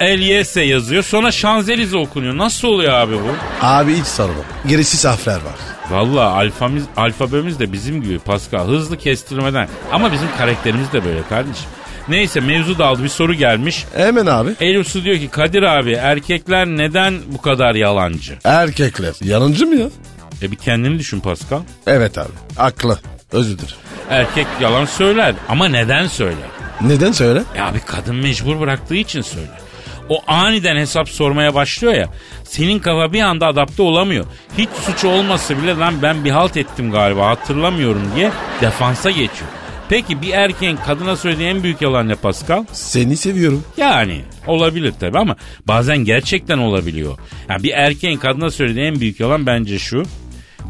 elyese 0.00 0.62
yazıyor 0.62 1.02
sonra 1.02 1.32
şanzelize 1.32 1.96
okunuyor. 1.96 2.36
Nasıl 2.38 2.68
oluyor 2.68 2.92
abi 2.92 3.14
bu? 3.14 3.28
Abi 3.66 3.94
hiç 3.96 4.06
sorma. 4.06 4.34
Gerisi 4.66 5.08
harfler 5.08 5.34
var. 5.34 5.54
Valla 5.90 6.22
alfamiz, 6.32 6.84
alfabemiz 6.96 7.58
de 7.60 7.72
bizim 7.72 8.02
gibi 8.02 8.18
Pascal. 8.18 8.68
Hızlı 8.68 8.98
kestirmeden. 8.98 9.68
Ama 9.92 10.12
bizim 10.12 10.28
karakterimiz 10.38 10.92
de 10.92 11.04
böyle 11.04 11.22
kardeşim. 11.28 11.66
Neyse 12.08 12.40
mevzu 12.40 12.78
daldı 12.78 13.04
bir 13.04 13.08
soru 13.08 13.34
gelmiş. 13.34 13.84
Hemen 13.96 14.26
abi. 14.26 14.50
Elif 14.60 14.88
Su 14.88 15.04
diyor 15.04 15.16
ki 15.16 15.28
Kadir 15.28 15.62
abi 15.62 15.92
erkekler 15.92 16.66
neden 16.66 17.14
bu 17.26 17.40
kadar 17.42 17.74
yalancı? 17.74 18.38
Erkekler. 18.44 19.14
Yalancı 19.24 19.66
mı 19.66 19.76
ya? 19.76 19.86
E 20.42 20.50
bir 20.50 20.56
kendini 20.56 20.98
düşün 20.98 21.20
Pascal. 21.20 21.60
Evet 21.86 22.18
abi. 22.18 22.28
Aklı. 22.58 22.98
Özüdür. 23.32 23.74
Erkek 24.10 24.46
yalan 24.60 24.84
söyler 24.84 25.34
ama 25.48 25.68
neden 25.68 26.06
söyler? 26.06 26.48
Neden 26.80 27.12
söyle? 27.12 27.42
Ya 27.56 27.74
bir 27.74 27.80
kadın 27.80 28.16
mecbur 28.16 28.60
bıraktığı 28.60 28.94
için 28.94 29.20
söyler. 29.20 29.58
O 30.08 30.22
aniden 30.26 30.76
hesap 30.76 31.08
sormaya 31.08 31.54
başlıyor 31.54 31.94
ya. 31.94 32.08
Senin 32.44 32.78
kafa 32.78 33.12
bir 33.12 33.20
anda 33.20 33.46
adapte 33.46 33.82
olamıyor. 33.82 34.24
Hiç 34.58 34.68
suçu 34.86 35.08
olmasa 35.08 35.62
bile 35.62 35.76
lan 35.76 35.94
ben 36.02 36.24
bir 36.24 36.30
halt 36.30 36.56
ettim 36.56 36.90
galiba 36.90 37.26
hatırlamıyorum 37.26 38.02
diye 38.16 38.30
defansa 38.60 39.10
geçiyor. 39.10 39.50
Peki 39.88 40.22
bir 40.22 40.30
erkeğin 40.32 40.76
kadına 40.76 41.16
söylediği 41.16 41.48
en 41.48 41.62
büyük 41.62 41.82
yalan 41.82 42.08
ne 42.08 42.14
Pascal? 42.14 42.64
Seni 42.72 43.16
seviyorum. 43.16 43.64
Yani 43.76 44.20
olabilir 44.46 44.94
tabi 45.00 45.18
ama 45.18 45.36
bazen 45.66 45.98
gerçekten 45.98 46.58
olabiliyor. 46.58 47.18
Yani 47.48 47.62
bir 47.62 47.70
erkeğin 47.70 48.18
kadına 48.18 48.50
söylediği 48.50 48.84
en 48.86 49.00
büyük 49.00 49.20
yalan 49.20 49.46
bence 49.46 49.78
şu. 49.78 50.02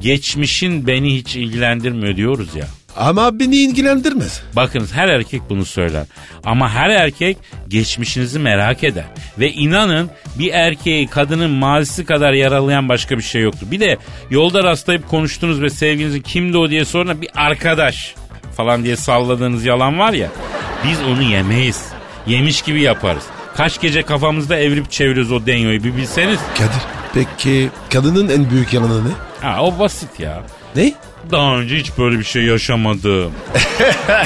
Geçmişin 0.00 0.86
beni 0.86 1.14
hiç 1.14 1.36
ilgilendirmiyor 1.36 2.16
diyoruz 2.16 2.54
ya. 2.56 2.66
Ama 2.98 3.38
beni 3.38 3.56
ilgilendirmez. 3.56 4.42
Bakınız 4.56 4.92
her 4.92 5.08
erkek 5.08 5.42
bunu 5.50 5.64
söyler. 5.64 6.04
Ama 6.44 6.70
her 6.70 6.90
erkek 6.90 7.36
geçmişinizi 7.68 8.38
merak 8.38 8.84
eder. 8.84 9.04
Ve 9.38 9.52
inanın 9.52 10.10
bir 10.38 10.52
erkeği 10.52 11.06
kadının 11.06 11.50
mazisi 11.50 12.04
kadar 12.04 12.32
yaralayan 12.32 12.88
başka 12.88 13.18
bir 13.18 13.22
şey 13.22 13.42
yoktur. 13.42 13.70
Bir 13.70 13.80
de 13.80 13.96
yolda 14.30 14.64
rastlayıp 14.64 15.08
konuştunuz 15.08 15.62
ve 15.62 15.70
sevgilinizin 15.70 16.20
kimdi 16.20 16.58
o 16.58 16.70
diye 16.70 16.84
sonra 16.84 17.20
bir 17.20 17.28
arkadaş 17.34 18.14
falan 18.56 18.84
diye 18.84 18.96
salladığınız 18.96 19.64
yalan 19.64 19.98
var 19.98 20.12
ya. 20.12 20.28
Biz 20.84 21.00
onu 21.02 21.22
yemeyiz. 21.22 21.84
Yemiş 22.26 22.62
gibi 22.62 22.82
yaparız. 22.82 23.24
Kaç 23.56 23.80
gece 23.80 24.02
kafamızda 24.02 24.56
evirip 24.56 24.90
çeviriyoruz 24.90 25.32
o 25.32 25.46
denyoyu 25.46 25.84
bir 25.84 25.96
bilseniz. 25.96 26.38
Kadir. 26.54 26.82
Peki 27.14 27.70
kadının 27.90 28.28
en 28.28 28.50
büyük 28.50 28.72
yalanı 28.72 29.04
ne? 29.04 29.12
Ha 29.40 29.62
o 29.62 29.78
basit 29.78 30.20
ya. 30.20 30.42
Ne? 30.76 30.92
Daha 31.30 31.56
önce 31.56 31.76
hiç 31.76 31.90
böyle 31.98 32.18
bir 32.18 32.24
şey 32.24 32.42
yaşamadım. 32.42 33.32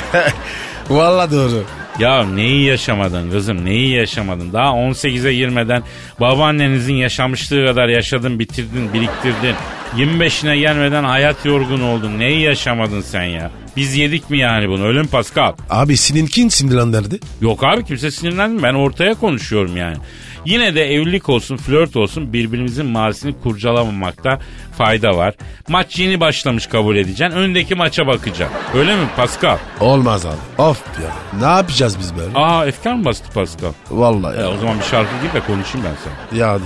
Valla 0.90 1.30
doğru. 1.30 1.64
Ya 1.98 2.24
neyi 2.24 2.64
yaşamadın 2.64 3.30
kızım 3.30 3.64
neyi 3.64 3.94
yaşamadın? 3.94 4.52
Daha 4.52 4.68
18'e 4.68 5.34
girmeden 5.34 5.82
babaannenizin 6.20 6.94
yaşamışlığı 6.94 7.66
kadar 7.66 7.88
yaşadın 7.88 8.38
bitirdin 8.38 8.92
biriktirdin. 8.92 9.54
25'ine 9.96 10.58
gelmeden 10.58 11.04
hayat 11.04 11.44
yorgun 11.44 11.80
oldun. 11.80 12.18
Neyi 12.18 12.40
yaşamadın 12.40 13.00
sen 13.00 13.22
ya? 13.24 13.50
Biz 13.76 13.96
yedik 13.96 14.30
mi 14.30 14.38
yani 14.38 14.68
bunu 14.68 14.84
öyle 14.86 15.02
mi 15.02 15.08
Pascal? 15.08 15.52
Abi 15.70 15.96
senin 15.96 16.26
kim 16.26 16.50
sinirlendirdi? 16.50 17.20
Yok 17.40 17.64
abi 17.64 17.84
kimse 17.84 18.10
sinirlendim 18.10 18.62
ben 18.62 18.74
ortaya 18.74 19.14
konuşuyorum 19.14 19.76
yani. 19.76 19.96
Yine 20.44 20.74
de 20.74 20.94
evlilik 20.94 21.28
olsun 21.28 21.56
flört 21.56 21.96
olsun 21.96 22.32
birbirimizin 22.32 22.86
mazisini 22.86 23.34
kurcalamamakta 23.42 24.38
fayda 24.78 25.16
var. 25.16 25.34
Maç 25.68 25.98
yeni 25.98 26.20
başlamış 26.20 26.66
kabul 26.66 26.96
edeceksin. 26.96 27.36
Öndeki 27.38 27.74
maça 27.74 28.06
bakacaksın. 28.06 28.58
Öyle 28.74 28.96
mi 28.96 29.02
Pascal? 29.16 29.58
Olmaz 29.80 30.26
abi. 30.26 30.62
Of 30.62 30.82
ya. 31.02 31.40
Ne 31.40 31.52
yapacağız 31.56 31.98
biz 31.98 32.16
böyle? 32.16 32.30
Aa 32.38 32.66
efkar 32.66 32.94
mı 32.94 33.04
bastı 33.04 33.32
Pascal? 33.32 33.72
Vallahi 33.90 34.36
E, 34.40 34.44
o 34.44 34.56
zaman 34.56 34.78
bir 34.78 34.84
şarkı 34.84 35.10
gir 35.26 35.34
de 35.40 35.46
konuşayım 35.46 35.86
ben 35.86 35.94
sana. 36.04 36.40
Ya 36.40 36.50
hadi. 36.52 36.64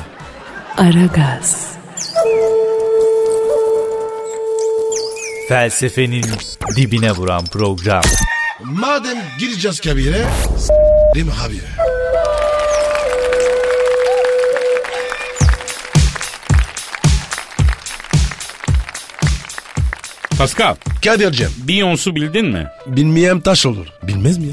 Aragaz, 0.89 1.67
Felsefenin 5.49 6.25
dibine 6.77 7.13
vuran 7.13 7.45
program. 7.45 8.03
Madem 8.65 9.19
gireceğiz 9.39 9.81
kabire. 9.81 10.27
Mi 11.15 11.31
abi? 11.47 11.61
Pascal, 20.39 20.77
Kadir'cim. 21.05 21.49
Beyoncé'u 21.69 22.15
bildin 22.15 22.47
mi? 22.47 22.67
Bilmeyen 22.87 23.41
taş 23.41 23.67
olur. 23.67 23.87
Bilmez 24.03 24.39
mi 24.39 24.47
ya? 24.47 24.53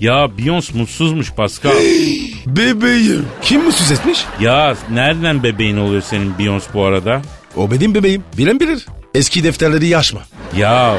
Ya 0.00 0.24
Beyoncé 0.38 0.78
mutsuzmuş 0.78 1.32
Pascal. 1.32 1.70
Bebeğim. 2.46 3.26
Kim 3.42 3.64
mutsuz 3.64 3.90
etmiş? 3.92 4.24
ya 4.40 4.76
nereden 4.90 5.42
bebeğin 5.42 5.76
oluyor 5.76 6.02
senin 6.02 6.32
Beyoncé 6.32 6.74
bu 6.74 6.84
arada? 6.84 7.22
O 7.56 7.70
benim 7.70 7.94
bebeğim. 7.94 8.24
Bilen 8.38 8.60
bilir. 8.60 8.86
Eski 9.14 9.44
defterleri 9.44 9.86
yaşma. 9.86 10.20
Ya 10.56 10.94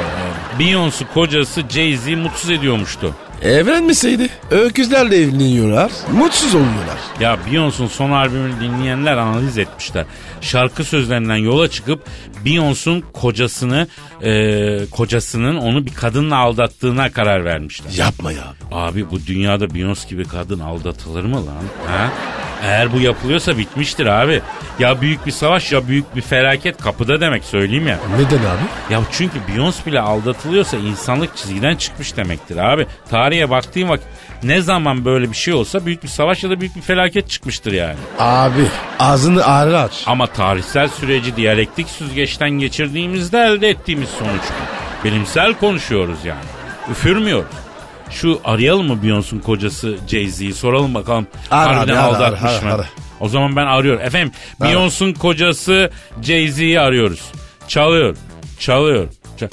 Beyoncé 0.60 1.04
kocası 1.14 1.62
Jay-Z 1.62 2.16
mutsuz 2.16 2.50
ediyormuştu. 2.50 3.16
Evlenmeseydi. 3.42 4.30
Öküzlerle 4.52 5.18
evleniyorlar. 5.18 5.92
Mutsuz 6.12 6.56
oluyorlar. 6.56 6.98
Ya 7.20 7.38
Beyoncé'un 7.48 7.88
son 7.88 8.12
albümünü 8.12 8.60
dinleyenler 8.62 9.18
analiz 9.18 9.58
etmişler. 9.58 10.06
Şarkı 10.42 10.84
sözlerinden 10.84 11.36
yola 11.36 11.68
çıkıp 11.68 12.04
Beyoncé'un 12.46 13.04
kocasını, 13.14 13.88
e, 14.24 14.86
kocasının 14.92 15.58
onu 15.58 15.86
bir 15.86 15.94
kadınla 15.94 16.38
aldattığına 16.38 17.12
karar 17.12 17.46
vermişler. 17.46 17.92
Yapma 17.98 18.32
ya. 18.32 18.54
Abi 18.72 19.12
bu 19.12 19.26
dünyada 19.26 19.66
Beyoncé 19.66 20.10
gibi 20.10 20.26
kadın 20.26 20.60
aldatılır 20.60 21.24
mı 21.24 21.46
lan? 21.46 21.64
Ha? 21.88 22.10
Eğer 22.64 22.94
bu 22.94 23.00
yapılıyorsa 23.00 23.58
bitmiştir 23.58 24.06
abi. 24.06 24.42
Ya 24.80 25.02
büyük 25.02 25.26
bir 25.26 25.32
savaş 25.32 25.72
ya 25.72 25.88
büyük 25.88 26.16
bir 26.16 26.22
felaket 26.22 26.78
kapıda 26.78 27.22
demek 27.22 27.44
söyleyeyim 27.44 27.88
ya. 27.88 28.00
Neden 28.18 28.38
abi? 28.40 28.94
Ya 28.94 29.02
çünkü 29.12 29.40
Beyoncé 29.40 29.86
bile 29.86 30.00
aldatılıyorsa 30.00 30.78
insanlık 30.78 31.38
çizgiden 31.38 31.76
çıkmış 31.76 32.18
demektir 32.18 32.58
abi. 32.58 32.88
Tarihe 33.10 33.50
baktığın 33.50 33.90
vakit 33.90 34.08
ne 34.44 34.62
zaman 34.62 35.06
böyle 35.06 35.32
bir 35.32 35.36
şey 35.36 35.54
olsa 35.54 35.86
büyük 35.86 36.04
bir 36.04 36.08
savaş 36.08 36.44
ya 36.44 36.50
da 36.50 36.60
büyük 36.62 36.76
bir 36.76 36.82
felaket 36.82 37.30
çıkmıştır 37.30 37.72
yani. 37.72 37.96
Abi 38.20 38.66
ağzını 39.00 39.46
ağrı 39.46 39.80
aç. 39.80 40.04
Ama 40.06 40.28
tarihsel 40.28 40.88
süreci 40.88 41.36
diyalektik 41.36 41.90
süzgeçten 41.90 42.50
geçirdiğimizde 42.50 43.40
elde 43.40 43.70
ettiğimiz 43.70 44.10
sonuç 44.10 44.42
bu. 44.50 45.06
Bilimsel 45.08 45.54
konuşuyoruz 45.54 46.18
yani. 46.26 46.46
Üfürmüyoruz. 46.92 47.52
Şu 48.10 48.42
arayalım 48.46 48.88
mı 48.88 49.00
Beyoncé'un 49.04 49.40
kocası 49.40 49.98
Jay-Z'yi 50.08 50.54
soralım 50.54 50.94
bakalım. 50.94 51.28
Ara 51.52 51.78
harbiden 51.78 51.96
ara, 51.96 52.04
aldatmış 52.04 52.52
ara, 52.52 52.62
mı? 52.62 52.74
ara. 52.74 52.86
O 53.20 53.30
zaman 53.30 53.56
ben 53.56 53.66
arıyorum. 53.66 54.02
Efendim 54.02 54.32
Beyoncé'un 54.62 55.14
kocası 55.14 55.92
Jay-Z'yi 56.22 56.80
arıyoruz. 56.80 57.22
Çalıyor. 57.68 58.16
Çalıyor. 58.60 59.08
Çal- 59.40 59.48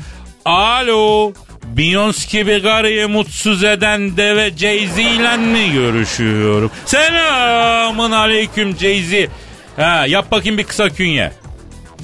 Alo. 0.45 1.33
Beyoncé 1.75 2.31
gibi 2.33 2.63
karıyı 2.63 3.09
mutsuz 3.09 3.65
eden 3.65 4.17
deve 4.17 4.49
Jay-Z 4.49 5.01
ile 5.01 5.37
mi 5.37 5.73
görüşüyorum? 5.73 6.71
Selamın 6.85 8.13
aleyküm 8.13 8.71
Jay-Z. 8.77 9.29
Ha, 9.77 10.07
yap 10.07 10.31
bakayım 10.31 10.59
bir 10.59 10.65
kısa 10.65 10.89
künye. 10.91 11.33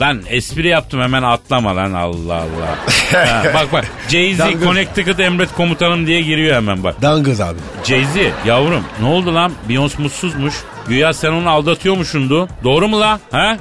Lan 0.01 0.23
espri 0.29 0.69
yaptım 0.69 1.01
hemen 1.01 1.23
atlama 1.23 1.77
lan 1.77 1.93
Allah 1.93 2.35
Allah. 2.35 2.79
ha, 3.13 3.43
bak 3.55 3.73
bak 3.73 3.85
Jay-Z. 4.09 4.65
Connecticut 4.65 5.21
Emret 5.21 5.53
Komutanım 5.53 6.07
diye 6.07 6.21
giriyor 6.23 6.57
hemen 6.57 6.85
bak. 6.85 7.03
Dangız 7.03 7.41
abi. 7.41 7.59
Jay-Z 7.85 8.31
yavrum 8.47 8.85
ne 9.01 9.07
oldu 9.07 9.35
lan 9.35 9.53
Beyoncé 9.69 10.03
mutsuzmuş. 10.03 10.55
Güya 10.89 11.13
sen 11.13 11.33
onu 11.33 11.51
aldatıyormuşsundu. 11.51 12.49
Doğru 12.65 12.89
mu 12.89 13.01
lan? 13.01 13.21
Ha? 13.31 13.57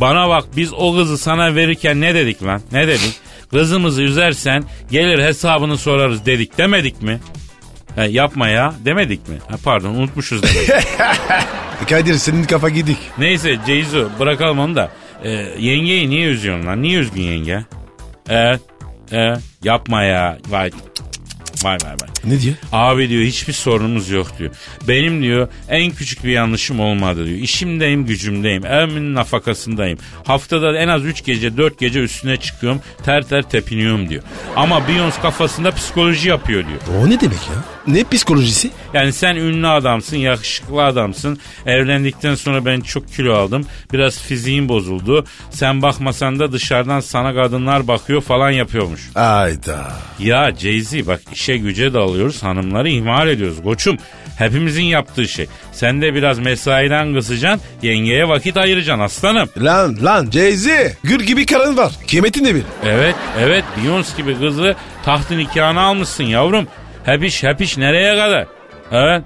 Bana 0.00 0.28
bak 0.28 0.44
biz 0.56 0.72
o 0.74 0.96
kızı 0.96 1.18
sana 1.18 1.54
verirken 1.54 2.00
ne 2.00 2.14
dedik 2.14 2.42
lan? 2.42 2.60
Ne 2.72 2.88
dedik? 2.88 3.12
Kızımızı 3.50 4.02
üzersen 4.02 4.64
gelir 4.90 5.18
hesabını 5.24 5.78
sorarız 5.78 6.26
dedik 6.26 6.58
demedik 6.58 7.02
mi? 7.02 7.20
Ha, 7.96 8.04
yapma 8.04 8.48
ya 8.48 8.74
demedik 8.84 9.28
mi? 9.28 9.38
Ha, 9.48 9.56
pardon 9.64 9.90
unutmuşuz 9.94 10.42
demek. 10.42 10.84
Kadir 11.88 12.14
senin 12.14 12.44
kafa 12.44 12.68
gidik. 12.68 12.98
Neyse 13.18 13.58
Ceyzo 13.66 14.08
bırakalım 14.18 14.58
onu 14.58 14.76
da. 14.76 14.90
Ee, 15.24 15.30
yengeyi 15.58 16.10
niye 16.10 16.26
üzüyorsun 16.26 16.66
lan? 16.66 16.82
Niye 16.82 16.98
üzgün 16.98 17.22
yenge? 17.22 17.64
Evet. 18.28 18.60
Evet. 19.12 19.38
Yapma 19.62 20.02
ya. 20.02 20.38
Vay. 20.48 20.70
Vay 21.64 21.78
vay 21.84 21.90
vay. 21.90 22.08
Ne 22.24 22.40
diyor? 22.40 22.54
Abi 22.72 23.08
diyor 23.08 23.22
hiçbir 23.24 23.52
sorunumuz 23.52 24.10
yok 24.10 24.38
diyor. 24.38 24.50
Benim 24.88 25.22
diyor 25.22 25.48
en 25.68 25.90
küçük 25.90 26.24
bir 26.24 26.30
yanlışım 26.30 26.80
olmadı 26.80 27.26
diyor. 27.26 27.38
İşimdeyim 27.38 28.06
gücümdeyim. 28.06 28.66
Evimin 28.66 29.14
nafakasındayım. 29.14 29.98
Haftada 30.24 30.78
en 30.78 30.88
az 30.88 31.04
3 31.04 31.24
gece 31.24 31.56
4 31.56 31.78
gece 31.78 32.00
üstüne 32.00 32.36
çıkıyorum. 32.36 32.80
Ter 33.04 33.22
ter 33.28 33.42
tepiniyorum 33.42 34.08
diyor. 34.08 34.22
Ama 34.56 34.78
Beyoncé 34.78 35.22
kafasında 35.22 35.70
psikoloji 35.70 36.28
yapıyor 36.28 36.64
diyor. 36.66 36.80
O 37.02 37.10
ne 37.10 37.20
demek 37.20 37.38
ya? 37.48 37.64
Ne 37.86 38.04
psikolojisi? 38.04 38.70
Yani 38.94 39.12
sen 39.12 39.36
ünlü 39.36 39.66
adamsın, 39.68 40.16
yakışıklı 40.16 40.84
adamsın. 40.84 41.38
Evlendikten 41.66 42.34
sonra 42.34 42.64
ben 42.64 42.80
çok 42.80 43.08
kilo 43.12 43.34
aldım. 43.34 43.66
Biraz 43.92 44.18
fiziğim 44.22 44.68
bozuldu. 44.68 45.24
Sen 45.50 45.82
bakmasan 45.82 46.38
da 46.38 46.52
dışarıdan 46.52 47.00
sana 47.00 47.34
kadınlar 47.34 47.88
bakıyor 47.88 48.20
falan 48.20 48.50
yapıyormuş. 48.50 49.10
Ayda. 49.14 49.92
Ya 50.18 50.50
Jay-Z 50.50 51.06
bak 51.06 51.20
işe 51.40 51.56
güce 51.56 51.92
dalıyoruz 51.94 52.42
hanımları 52.42 52.88
ihmal 52.88 53.28
ediyoruz. 53.28 53.62
Koçum 53.62 53.96
hepimizin 54.38 54.82
yaptığı 54.82 55.28
şey. 55.28 55.46
Sen 55.72 56.02
de 56.02 56.14
biraz 56.14 56.38
mesaiden 56.38 57.14
kısacaksın 57.14 57.60
yengeye 57.82 58.28
vakit 58.28 58.56
ayıracaksın 58.56 59.02
aslanım. 59.02 59.48
Lan 59.58 59.96
lan 60.02 60.26
Jay-Z. 60.26 60.92
Gül 61.04 61.20
gibi 61.20 61.46
karın 61.46 61.76
var. 61.76 61.92
Kıymetin 62.10 62.44
ne 62.44 62.54
bil? 62.54 62.62
Evet 62.86 63.14
evet 63.40 63.64
Beyoncé 63.78 64.16
gibi 64.16 64.38
kızı 64.38 64.74
tahtın 65.04 65.38
nikahına 65.38 65.80
almışsın 65.80 66.24
yavrum. 66.24 66.66
Hepiş 67.04 67.42
hepiş 67.42 67.76
nereye 67.76 68.16
kadar? 68.16 68.46
Evet. 68.92 69.22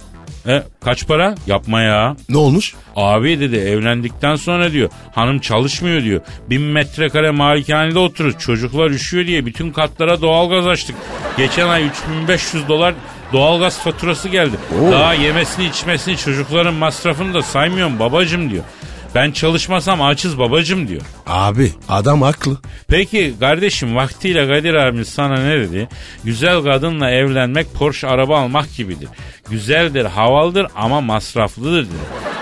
E, 0.49 0.63
kaç 0.85 1.07
para? 1.07 1.35
Yapma 1.47 1.81
ya. 1.81 2.17
Ne 2.29 2.37
olmuş? 2.37 2.75
Abi 2.97 3.41
dedi 3.41 3.57
evlendikten 3.57 4.37
sonra 4.37 4.73
diyor 4.73 4.91
hanım 5.15 5.39
çalışmıyor 5.39 6.03
diyor. 6.03 6.21
Bin 6.51 6.63
metrekare 6.63 7.31
malikanede 7.31 7.99
otururuz. 7.99 8.39
Çocuklar 8.39 8.91
üşüyor 8.91 9.27
diye 9.27 9.47
bütün 9.47 9.71
katlara 9.73 10.21
doğalgaz 10.21 10.67
açtık. 10.67 10.97
Geçen 11.37 11.69
ay 11.69 11.87
3500 11.87 12.69
dolar 12.69 12.95
doğalgaz 13.33 13.79
faturası 13.79 14.29
geldi. 14.29 14.57
Daha 14.93 15.15
yemesini 15.15 15.67
içmesini 15.67 16.17
çocukların 16.17 16.75
masrafını 16.75 17.35
da 17.35 17.43
saymıyorum 17.43 17.99
babacım 17.99 18.51
diyor. 18.51 18.65
Ben 19.15 19.31
çalışmasam 19.33 20.03
açız 20.03 20.39
babacım 20.39 20.89
diyor. 20.89 21.03
Abi 21.27 21.73
adam 21.89 22.23
haklı. 22.23 22.59
Peki 22.89 23.35
kardeşim 23.41 23.97
vaktiyle 23.97 24.49
Kadir 24.49 24.75
abimiz 24.75 25.09
sana 25.09 25.35
ne 25.39 25.59
dedi? 25.59 25.89
Güzel 26.25 26.63
kadınla 26.63 27.11
evlenmek 27.11 27.75
Porsche 27.75 28.07
araba 28.09 28.41
almak 28.41 28.77
gibidir. 28.77 29.09
Güzeldir, 29.51 30.05
havalıdır 30.05 30.67
ama 30.77 31.01
masraflıdır 31.01 31.85
dedi. 31.87 31.95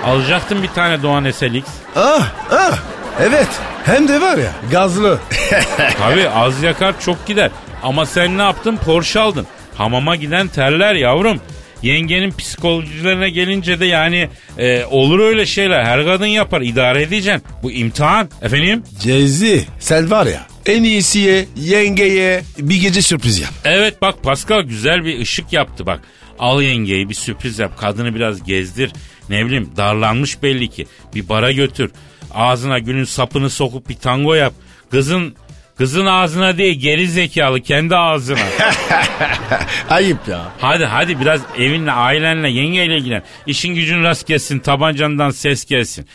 Alacaktın 0.06 0.62
bir 0.62 0.68
tane 0.68 1.02
Doğan 1.02 1.30
SLX. 1.30 1.64
Ah 1.96 2.32
ah. 2.50 2.78
Evet. 3.20 3.48
Hem 3.84 4.08
de 4.08 4.20
var 4.20 4.38
ya 4.38 4.52
gazlı. 4.70 5.18
Tabii 5.98 6.28
az 6.28 6.62
yakar 6.62 7.00
çok 7.00 7.26
gider. 7.26 7.50
Ama 7.82 8.06
sen 8.06 8.38
ne 8.38 8.42
yaptın? 8.42 8.76
Porsche 8.76 9.20
aldın. 9.20 9.46
Hamama 9.74 10.16
giden 10.16 10.48
terler 10.48 10.94
yavrum. 10.94 11.40
Yengenin 11.82 12.30
psikolojilerine 12.30 13.30
gelince 13.30 13.80
de 13.80 13.86
yani 13.86 14.28
e, 14.58 14.84
olur 14.84 15.20
öyle 15.20 15.46
şeyler. 15.46 15.84
Her 15.84 16.04
kadın 16.04 16.26
yapar. 16.26 16.60
idare 16.60 17.02
edeceksin. 17.02 17.42
Bu 17.62 17.72
imtihan. 17.72 18.28
Efendim? 18.42 18.82
Jay-Z 19.04 19.64
sen 19.78 20.10
var 20.10 20.26
ya 20.26 20.46
en 20.66 20.82
iyisiye 20.82 21.46
yengeye 21.56 22.42
bir 22.58 22.80
gece 22.80 23.02
sürpriz 23.02 23.38
yap. 23.38 23.52
Evet 23.64 24.02
bak 24.02 24.22
Pascal 24.22 24.62
güzel 24.62 25.04
bir 25.04 25.20
ışık 25.20 25.52
yaptı 25.52 25.86
bak. 25.86 26.00
Al 26.38 26.62
yengeyi 26.62 27.08
bir 27.08 27.14
sürpriz 27.14 27.58
yap. 27.58 27.78
Kadını 27.78 28.14
biraz 28.14 28.44
gezdir. 28.44 28.92
Ne 29.28 29.46
bileyim 29.46 29.70
darlanmış 29.76 30.42
belli 30.42 30.68
ki. 30.68 30.86
Bir 31.14 31.28
bara 31.28 31.52
götür. 31.52 31.90
Ağzına 32.34 32.78
günün 32.78 33.04
sapını 33.04 33.50
sokup 33.50 33.88
bir 33.88 33.94
tango 33.94 34.34
yap. 34.34 34.52
Kızın 34.90 35.34
Kızın 35.82 36.06
ağzına 36.06 36.58
değil 36.58 36.80
geri 36.80 37.08
zekalı 37.08 37.60
kendi 37.60 37.96
ağzına. 37.96 38.38
Ayıp 39.90 40.28
ya. 40.28 40.40
hadi 40.60 40.84
hadi 40.84 41.20
biraz 41.20 41.40
evinle 41.58 41.92
ailenle 41.92 42.48
yengeyle 42.48 42.96
ilgilen. 42.96 43.22
İşin 43.46 43.74
gücün 43.74 44.02
rast 44.02 44.26
gelsin 44.26 44.58
tabancandan 44.58 45.30
ses 45.30 45.64
gelsin. 45.64 46.06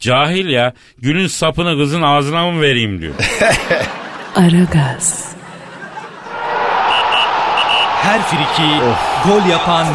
Cahil 0.00 0.48
ya 0.48 0.72
günün 0.98 1.26
sapını 1.26 1.78
kızın 1.78 2.02
ağzına 2.02 2.50
mı 2.50 2.60
vereyim 2.62 3.00
diyor. 3.00 3.14
Aragaz, 4.36 5.32
Her 8.02 8.22
friki 8.22 8.70
gol 9.24 9.50
yapan 9.50 9.86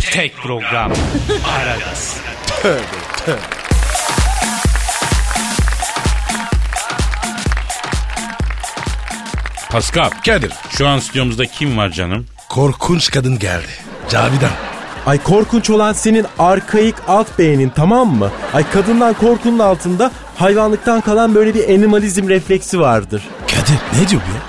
tek 0.00 0.36
program. 0.36 0.92
Aragaz. 1.58 2.20
Pascal 9.74 10.10
Kadir. 10.26 10.52
şu 10.70 10.88
an 10.88 10.98
stüdyomuzda 10.98 11.46
kim 11.46 11.76
var 11.76 11.90
canım? 11.90 12.26
Korkunç 12.48 13.10
kadın 13.10 13.38
geldi. 13.38 13.66
Cavidan. 14.08 14.50
Ay 15.06 15.22
korkunç 15.22 15.70
olan 15.70 15.92
senin 15.92 16.26
arkaik 16.38 16.94
alt 17.08 17.38
beynin 17.38 17.68
tamam 17.68 18.08
mı? 18.08 18.30
Ay 18.52 18.70
kadından 18.70 19.14
korkunun 19.14 19.58
altında 19.58 20.10
hayvanlıktan 20.36 21.00
kalan 21.00 21.34
böyle 21.34 21.54
bir 21.54 21.68
animalizm 21.68 22.28
refleksi 22.28 22.80
vardır. 22.80 23.22
Kadir 23.46 24.02
ne 24.02 24.08
diyor 24.08 24.22
bu 24.28 24.34
ya? 24.34 24.42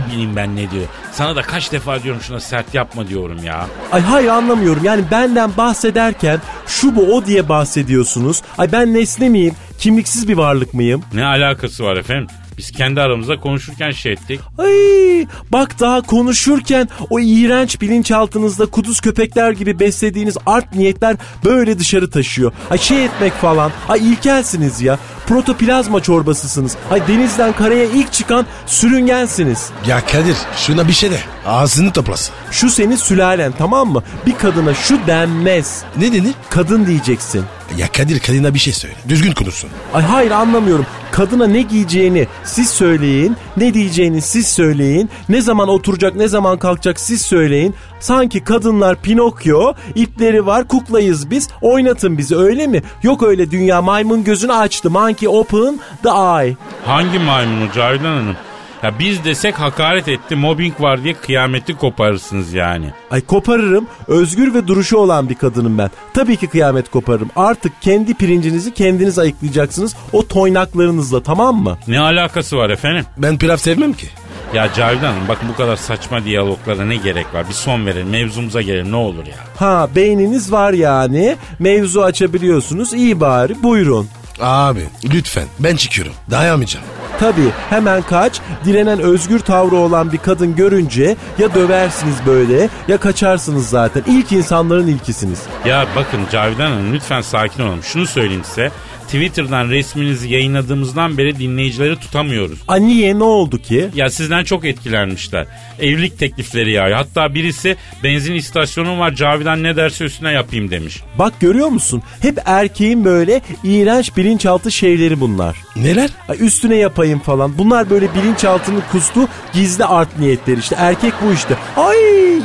Ne 0.00 0.06
bileyim 0.06 0.36
ben 0.36 0.56
ne 0.56 0.70
diyor. 0.70 0.84
Sana 1.12 1.36
da 1.36 1.42
kaç 1.42 1.72
defa 1.72 2.02
diyorum 2.02 2.20
şuna 2.22 2.40
sert 2.40 2.74
yapma 2.74 3.08
diyorum 3.08 3.44
ya. 3.44 3.66
Ay 3.92 4.00
hayır 4.00 4.28
anlamıyorum 4.28 4.84
yani 4.84 5.04
benden 5.10 5.56
bahsederken 5.56 6.40
şu 6.66 6.96
bu 6.96 7.16
o 7.16 7.26
diye 7.26 7.48
bahsediyorsunuz. 7.48 8.42
Ay 8.58 8.72
ben 8.72 8.94
nesne 8.94 9.28
miyim? 9.28 9.54
Kimliksiz 9.78 10.28
bir 10.28 10.36
varlık 10.36 10.74
mıyım? 10.74 11.02
Ne 11.12 11.24
alakası 11.24 11.84
var 11.84 11.96
efendim? 11.96 12.28
Biz 12.60 12.70
kendi 12.70 13.00
aramızda 13.00 13.40
konuşurken 13.40 13.90
şey 13.90 14.12
ettik. 14.12 14.40
Ay 14.58 15.26
bak 15.52 15.80
daha 15.80 16.00
konuşurken 16.02 16.88
o 17.10 17.20
iğrenç 17.20 17.80
bilinçaltınızda 17.80 18.66
kuduz 18.66 19.00
köpekler 19.00 19.52
gibi 19.52 19.80
beslediğiniz 19.80 20.36
art 20.46 20.74
niyetler 20.74 21.16
böyle 21.44 21.78
dışarı 21.78 22.10
taşıyor. 22.10 22.52
Ay 22.70 22.78
şey 22.78 23.04
etmek 23.04 23.32
falan. 23.32 23.72
Ay 23.88 24.12
ilkelsiniz 24.12 24.80
ya. 24.82 24.98
Protoplazma 25.26 26.02
çorbasısınız. 26.02 26.76
Ay 26.90 27.08
denizden 27.08 27.52
karaya 27.52 27.84
ilk 27.84 28.12
çıkan 28.12 28.46
sürüngensiniz. 28.66 29.70
Ya 29.86 30.06
Kadir 30.06 30.36
şuna 30.56 30.88
bir 30.88 30.92
şey 30.92 31.10
de. 31.10 31.20
Ağzını 31.46 31.92
toplasın. 31.92 32.34
Şu 32.50 32.70
senin 32.70 32.96
sülalen 32.96 33.52
tamam 33.58 33.88
mı? 33.88 34.02
Bir 34.26 34.34
kadına 34.34 34.74
şu 34.74 35.06
denmez. 35.06 35.82
Ne 35.96 36.12
denir? 36.12 36.34
Kadın 36.50 36.86
diyeceksin. 36.86 37.44
Ya 37.78 37.86
Kadir 37.92 38.20
kadına 38.20 38.54
bir 38.54 38.58
şey 38.58 38.72
söyle. 38.72 38.94
Düzgün 39.08 39.32
konuşsun. 39.32 39.70
Ay 39.94 40.02
hayır 40.02 40.30
anlamıyorum. 40.30 40.86
Kadına 41.12 41.46
ne 41.46 41.62
giyeceğini 41.62 42.26
siz 42.44 42.68
söyleyin. 42.70 43.36
Ne 43.56 43.74
diyeceğini 43.74 44.22
siz 44.22 44.48
söyleyin. 44.48 45.10
Ne 45.28 45.40
zaman 45.42 45.68
oturacak 45.68 46.14
ne 46.16 46.28
zaman 46.28 46.58
kalkacak 46.58 47.00
siz 47.00 47.22
söyleyin. 47.22 47.74
Sanki 48.00 48.44
kadınlar 48.44 48.96
Pinokyo, 49.02 49.74
ipleri 49.94 50.46
var 50.46 50.68
kuklayız 50.68 51.30
biz. 51.30 51.48
Oynatın 51.62 52.18
bizi 52.18 52.36
öyle 52.36 52.66
mi? 52.66 52.82
Yok 53.02 53.22
öyle 53.22 53.50
dünya 53.50 53.82
maymun 53.82 54.24
gözünü 54.24 54.52
açtı. 54.52 54.90
Monkey 54.90 55.28
open 55.28 55.80
the 56.02 56.08
eye. 56.08 56.56
Hangi 56.86 57.18
maymunu 57.18 57.72
Cavidan 57.72 58.04
Hanım? 58.04 58.36
Ya 58.82 58.98
biz 58.98 59.24
desek 59.24 59.54
hakaret 59.60 60.08
etti, 60.08 60.36
mobbing 60.36 60.80
var 60.80 61.04
diye 61.04 61.14
kıyameti 61.14 61.74
koparırsınız 61.76 62.52
yani. 62.52 62.86
Ay 63.10 63.20
koparırım. 63.20 63.86
Özgür 64.08 64.54
ve 64.54 64.66
duruşu 64.66 64.96
olan 64.96 65.28
bir 65.28 65.34
kadınım 65.34 65.78
ben. 65.78 65.90
Tabii 66.14 66.36
ki 66.36 66.46
kıyamet 66.46 66.90
koparırım. 66.90 67.30
Artık 67.36 67.82
kendi 67.82 68.14
pirincinizi 68.14 68.74
kendiniz 68.74 69.18
ayıklayacaksınız. 69.18 69.96
O 70.12 70.26
toynaklarınızla 70.26 71.22
tamam 71.22 71.56
mı? 71.62 71.78
Ne 71.88 72.00
alakası 72.00 72.56
var 72.56 72.70
efendim? 72.70 73.04
Ben 73.16 73.38
pilav 73.38 73.56
sevmem 73.56 73.92
ki. 73.92 74.06
Ya 74.54 74.72
Cavidan 74.72 75.12
Hanım 75.12 75.28
bakın 75.28 75.48
bu 75.48 75.56
kadar 75.56 75.76
saçma 75.76 76.24
diyaloglara 76.24 76.84
ne 76.84 76.96
gerek 76.96 77.34
var? 77.34 77.48
Bir 77.48 77.54
son 77.54 77.86
verelim, 77.86 78.08
mevzumuza 78.08 78.62
gelelim 78.62 78.92
ne 78.92 78.96
olur 78.96 79.26
ya. 79.26 79.36
Ha 79.56 79.88
beyniniz 79.96 80.52
var 80.52 80.72
yani. 80.72 81.36
Mevzu 81.58 82.00
açabiliyorsunuz. 82.02 82.92
İyi 82.94 83.20
bari 83.20 83.62
buyurun. 83.62 84.08
Abi 84.40 84.88
lütfen 85.04 85.46
ben 85.58 85.76
çıkıyorum. 85.76 86.12
Dayamayacağım. 86.30 86.86
Tabii 87.20 87.50
hemen 87.70 88.02
kaç. 88.02 88.40
Direnen 88.64 88.98
özgür 88.98 89.38
tavrı 89.38 89.76
olan 89.76 90.12
bir 90.12 90.18
kadın 90.18 90.56
görünce 90.56 91.16
ya 91.38 91.54
döversiniz 91.54 92.16
böyle 92.26 92.68
ya 92.88 92.96
kaçarsınız 93.00 93.68
zaten. 93.68 94.02
İlk 94.06 94.32
insanların 94.32 94.86
ilkisiniz. 94.86 95.42
Ya 95.66 95.86
bakın 95.96 96.20
Cavidan 96.32 96.70
Hanım 96.70 96.92
lütfen 96.92 97.20
sakin 97.20 97.62
olun. 97.62 97.80
Şunu 97.80 98.06
söyleyeyim 98.06 98.44
size. 98.44 98.70
Twitter'dan 99.10 99.68
resminizi 99.68 100.28
yayınladığımızdan 100.28 101.18
beri 101.18 101.38
dinleyicileri 101.38 101.96
tutamıyoruz. 101.96 102.58
A 102.68 102.76
niye 102.76 103.18
ne 103.18 103.24
oldu 103.24 103.58
ki? 103.58 103.88
Ya 103.94 104.10
sizden 104.10 104.44
çok 104.44 104.64
etkilenmişler. 104.64 105.46
Evlilik 105.80 106.18
teklifleri 106.18 106.72
yağıyor. 106.72 106.96
Hatta 106.96 107.34
birisi 107.34 107.76
benzin 108.04 108.34
istasyonum 108.34 108.98
var 108.98 109.14
Cavidan 109.14 109.62
ne 109.62 109.76
derse 109.76 110.04
üstüne 110.04 110.32
yapayım 110.32 110.70
demiş. 110.70 111.00
Bak 111.18 111.40
görüyor 111.40 111.68
musun? 111.68 112.02
Hep 112.22 112.38
erkeğin 112.44 113.04
böyle 113.04 113.40
iğrenç 113.64 114.16
bilinçaltı 114.16 114.72
şeyleri 114.72 115.20
bunlar. 115.20 115.56
Neler? 115.76 116.10
Ay 116.28 116.36
üstüne 116.46 116.76
yapayım 116.76 117.18
falan. 117.18 117.58
Bunlar 117.58 117.90
böyle 117.90 118.14
bilinçaltının 118.14 118.82
kustu 118.92 119.28
gizli 119.52 119.84
art 119.84 120.18
niyetleri 120.18 120.60
işte. 120.60 120.76
Erkek 120.78 121.12
bu 121.24 121.32
işte. 121.32 121.54
Ay 121.76 121.96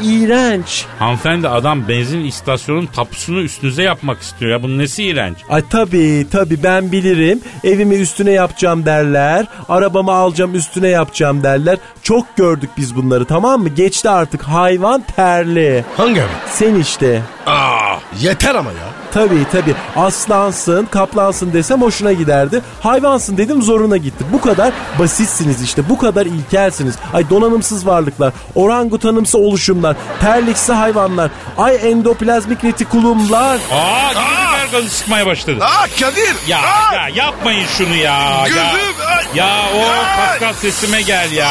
iğrenç. 0.04 0.86
Hanımefendi 1.00 1.48
adam 1.48 1.88
benzin 1.88 2.26
istasyonun 2.26 2.86
tapusunu 2.86 3.42
üstünüze 3.42 3.84
yapmak 3.84 4.22
istiyor 4.22 4.52
ya. 4.52 4.64
Bunun 4.64 4.78
nesi 4.78 5.04
iğrenç? 5.04 5.38
Ay 5.50 5.64
tabii 5.70 6.26
tabii 6.32 6.55
Abi 6.56 6.64
ben 6.64 6.92
bilirim. 6.92 7.42
Evimi 7.64 7.96
üstüne 7.96 8.32
yapacağım 8.32 8.86
derler. 8.86 9.46
Arabamı 9.70 10.12
alacağım 10.12 10.56
üstüne 10.56 10.88
yapacağım 10.88 11.44
derler. 11.44 11.78
Çok 12.04 12.36
gördük 12.36 12.70
biz 12.78 12.96
bunları 12.96 13.26
tamam 13.26 13.62
mı? 13.62 13.70
Geçti 13.70 14.10
artık 14.10 14.44
hayvan 14.44 15.02
terli. 15.16 15.86
Hangi 15.98 16.22
abi? 16.22 16.30
Sen 16.50 16.76
işte. 16.76 17.22
Aa, 17.46 17.98
yeter 18.20 18.56
ama 18.56 18.70
ya. 18.72 19.05
Tabii 19.16 19.46
tabii 19.52 19.76
aslansın 19.96 20.86
kaplansın 20.86 21.54
desem 21.54 21.82
hoşuna 21.82 22.14
giderdi. 22.14 22.62
Hayvansın 22.84 23.38
dedim 23.38 23.62
zoruna 23.62 23.98
gitti. 23.98 24.24
Bu 24.34 24.42
kadar 24.42 24.74
basitsiniz 25.00 25.62
işte 25.62 25.90
bu 25.90 25.98
kadar 25.98 26.26
ilkelsiniz. 26.26 26.96
Ay 27.14 27.30
donanımsız 27.30 27.88
varlıklar, 27.88 28.34
orangutanımsı 28.56 29.38
oluşumlar, 29.38 29.96
terliksi 30.22 30.74
hayvanlar, 30.74 31.32
ay 31.58 31.92
endoplazmik 31.92 32.64
retikulumlar. 32.64 33.58
Aa 33.72 34.14
gözüm 34.14 34.72
gazı 34.72 34.90
sıkmaya 34.90 35.26
başladı. 35.26 35.64
Aa 35.64 35.88
Kadir. 36.00 36.36
Ya 36.48 36.58
Aa! 36.60 36.94
ya 36.96 37.10
yapmayın 37.16 37.66
şunu 37.78 37.96
ya. 37.96 38.20
Ya, 38.30 38.46
Gözüm, 38.48 38.96
ay. 39.18 39.24
ya 39.36 39.48
o. 39.76 39.86
Pascal 40.22 40.54
sesime 40.54 41.02
gel 41.02 41.32
ya. 41.32 41.50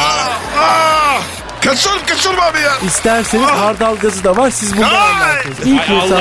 Aa! 0.59 1.44
Kaçırım 1.61 1.99
kaçırma 2.07 2.43
abi 2.43 2.59
ya. 2.59 2.71
İsterseniz 2.87 3.47
hardal 3.47 3.95
gazı 3.95 4.23
da 4.23 4.37
var 4.37 4.49
siz 4.49 4.73
Ay. 4.73 4.83
anlarsınız. 4.83 5.59
İlk 5.65 5.89
ya. 5.89 6.19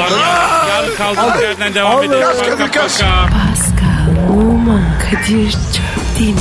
Yarın 0.69 0.97
kaldığımız 0.97 1.43
yerden 1.43 1.75
devam 1.75 2.03
edelim. 2.03 2.27
Kaç, 2.59 2.73
kaç. 2.75 2.99
paka. 2.99 3.27
Pascal, 3.27 4.31
Oman, 4.39 4.83
Kadir 5.11 5.51
çok 5.53 6.19
değil 6.19 6.35
mi? 6.35 6.41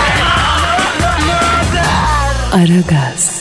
Aragaz. 2.51 3.40